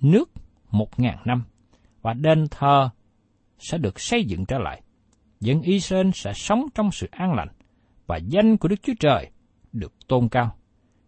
nước 0.00 0.30
một 0.70 1.00
ngàn 1.00 1.18
năm, 1.24 1.44
và 2.02 2.12
đền 2.12 2.46
thờ 2.50 2.88
sẽ 3.58 3.78
được 3.78 4.00
xây 4.00 4.24
dựng 4.24 4.46
trở 4.46 4.58
lại. 4.58 4.82
Dân 5.40 5.60
Israel 5.60 6.10
sẽ 6.14 6.32
sống 6.32 6.66
trong 6.74 6.90
sự 6.92 7.08
an 7.10 7.34
lành, 7.34 7.48
và 8.06 8.16
danh 8.16 8.56
của 8.56 8.68
Đức 8.68 8.82
Chúa 8.82 8.92
Trời 9.00 9.30
được 9.72 9.92
tôn 10.08 10.28
cao. 10.28 10.56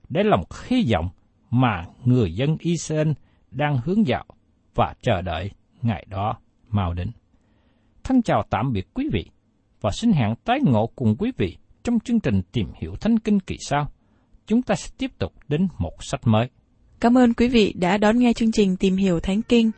Đây 0.09 0.25
là 0.25 0.37
một 0.37 0.65
hy 0.67 0.93
vọng 0.93 1.09
mà 1.51 1.85
người 2.05 2.35
dân 2.35 2.57
Israel 2.61 3.11
đang 3.51 3.79
hướng 3.85 4.07
dạo 4.07 4.25
và 4.75 4.95
chờ 5.03 5.23
đợi 5.23 5.51
ngày 5.83 6.07
đó 6.11 6.39
mau 6.69 6.95
đến. 6.95 7.11
thân 8.05 8.23
chào 8.23 8.43
tạm 8.51 8.73
biệt 8.73 8.89
quý 8.95 9.09
vị 9.13 9.31
và 9.81 9.91
xin 9.91 10.13
hẹn 10.13 10.35
tái 10.45 10.59
ngộ 10.63 10.87
cùng 10.97 11.17
quý 11.19 11.33
vị 11.37 11.57
trong 11.83 12.01
chương 12.01 12.21
trình 12.21 12.43
tìm 12.53 12.67
hiểu 12.81 12.95
Thánh 13.01 13.19
Kinh 13.19 13.41
kỳ 13.41 13.57
sau. 13.61 13.91
Chúng 14.47 14.63
ta 14.63 14.75
sẽ 14.75 14.89
tiếp 14.99 15.11
tục 15.19 15.33
đến 15.49 15.69
một 15.79 15.93
sách 16.01 16.21
mới. 16.25 16.49
Cảm 17.01 17.19
ơn 17.19 17.35
quý 17.35 17.49
vị 17.49 17.75
đã 17.77 17.99
đón 17.99 18.19
nghe 18.19 18.33
chương 18.33 18.53
trình 18.53 18.77
Tìm 18.77 18.97
hiểu 18.97 19.21
Thánh 19.21 19.43
Kinh. 19.43 19.71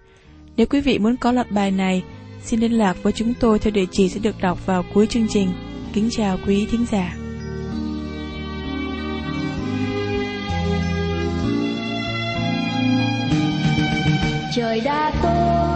Nếu 0.57 0.67
quý 0.67 0.81
vị 0.81 0.99
muốn 0.99 1.17
có 1.17 1.33
loạt 1.33 1.51
bài 1.51 1.71
này, 1.71 2.03
xin 2.43 2.61
liên 2.61 2.73
lạc 2.73 3.03
với 3.03 3.13
chúng 3.13 3.35
tôi 3.41 3.59
theo 3.59 3.71
địa 3.71 3.87
chỉ 3.91 4.09
sẽ 4.09 4.21
được 4.21 4.37
đọc 4.41 4.67
vào 4.67 4.85
cuối 4.95 5.07
chương 5.07 5.27
trình. 5.29 5.49
Kính 5.93 6.09
chào 6.11 6.39
quý 6.47 6.67
thính 6.71 6.87
giả. 6.87 7.17
Trời 14.55 14.81
đã 14.81 15.13
tối 15.23 15.70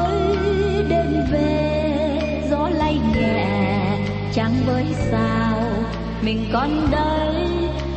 trắng 4.35 4.55
với 4.67 4.85
sao. 5.11 5.63
Mình 6.23 6.51
còn 6.53 6.91
đây, 6.91 7.49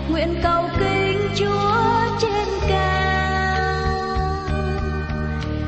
nguyện 0.10 0.36
cầu 0.44 0.64
kính 0.80 1.30
Chúa 1.36 1.74
trên 2.22 2.48
cao. 2.70 4.38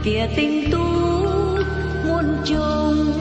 Kìa 0.03 0.27
tình 0.35 0.71
tu 0.71 0.85
muôn 2.05 2.37
trùng, 2.45 3.13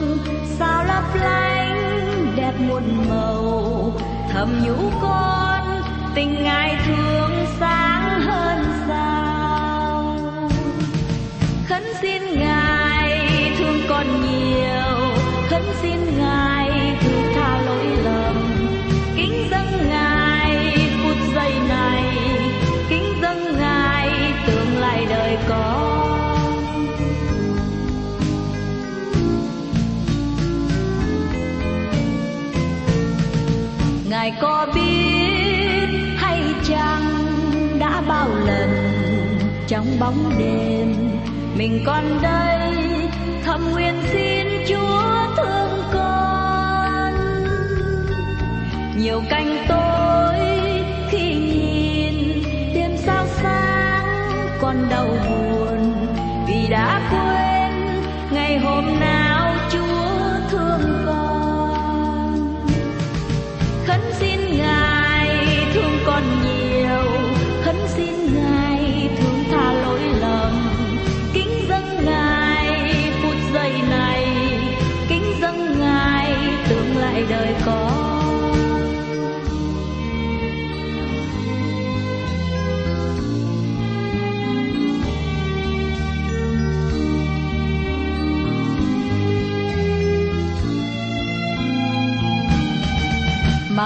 sao 0.59 0.85
lấp 0.85 1.03
lánh 1.21 2.33
đẹp 2.35 2.53
muôn 2.59 2.83
màu. 3.09 3.91
Thầm 4.33 4.63
nhũ 4.65 4.89
con, 5.01 5.81
tình 6.15 6.43
ngài 6.43 6.75
thương 6.85 7.31
sáng 7.59 8.21
hơn 8.21 8.65
sao. 8.87 10.17
Khấn 11.67 11.83
xin 12.01 12.18
ngài 34.29 34.37
có 34.41 34.67
biết 34.75 36.15
hay 36.17 36.41
chăng 36.63 37.03
đã 37.79 38.01
bao 38.07 38.29
lần 38.45 38.69
trong 39.67 39.85
bóng 39.99 40.31
đêm 40.39 40.95
mình 41.57 41.83
còn 41.85 42.03
đây, 42.21 42.73
thầm 43.45 43.71
nguyện 43.71 43.93
xin 44.11 44.47
chúa 44.67 45.35
thương 45.37 45.83
con 45.93 47.13
nhiều 48.97 49.21
canh 49.29 49.65
tối 49.69 50.39
khi 51.09 51.35
nhìn, 51.35 52.43
đêm 52.73 52.91
sao 52.97 53.25
sáng 53.27 54.05
còn 54.61 54.89
đau 54.89 55.07
buồn 55.07 56.07
vì 56.47 56.67
đã 56.69 57.01
quên 57.11 58.01
ngày 58.31 58.59
hôm 58.59 58.99
nay. 58.99 59.18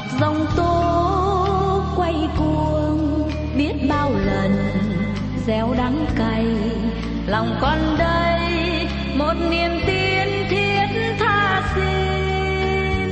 Mặc 0.03 0.19
dòng 0.19 0.45
tố 0.55 1.83
quay 1.95 2.15
cuồng, 2.37 3.31
biết 3.57 3.73
bao 3.89 4.11
lần 4.25 4.51
gieo 5.45 5.73
đắng 5.77 6.05
cay. 6.17 6.45
Lòng 7.27 7.57
con 7.61 7.77
đây, 7.97 8.87
một 9.17 9.33
niềm 9.49 9.71
tin 9.87 10.49
thiết 10.49 11.15
tha 11.19 11.61
xin. 11.75 13.09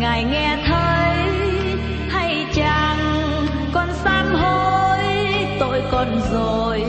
Ngài 0.00 0.24
nghe 0.24 0.58
thấy, 0.66 1.28
hay 2.10 2.46
chăng 2.54 2.98
con 3.72 3.88
sám 4.04 4.34
hối 4.34 5.04
tội 5.60 5.82
con 5.90 6.20
rồi, 6.32 6.84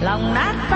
lòng 0.00 0.34
nát 0.34 0.54
tan 0.70 0.75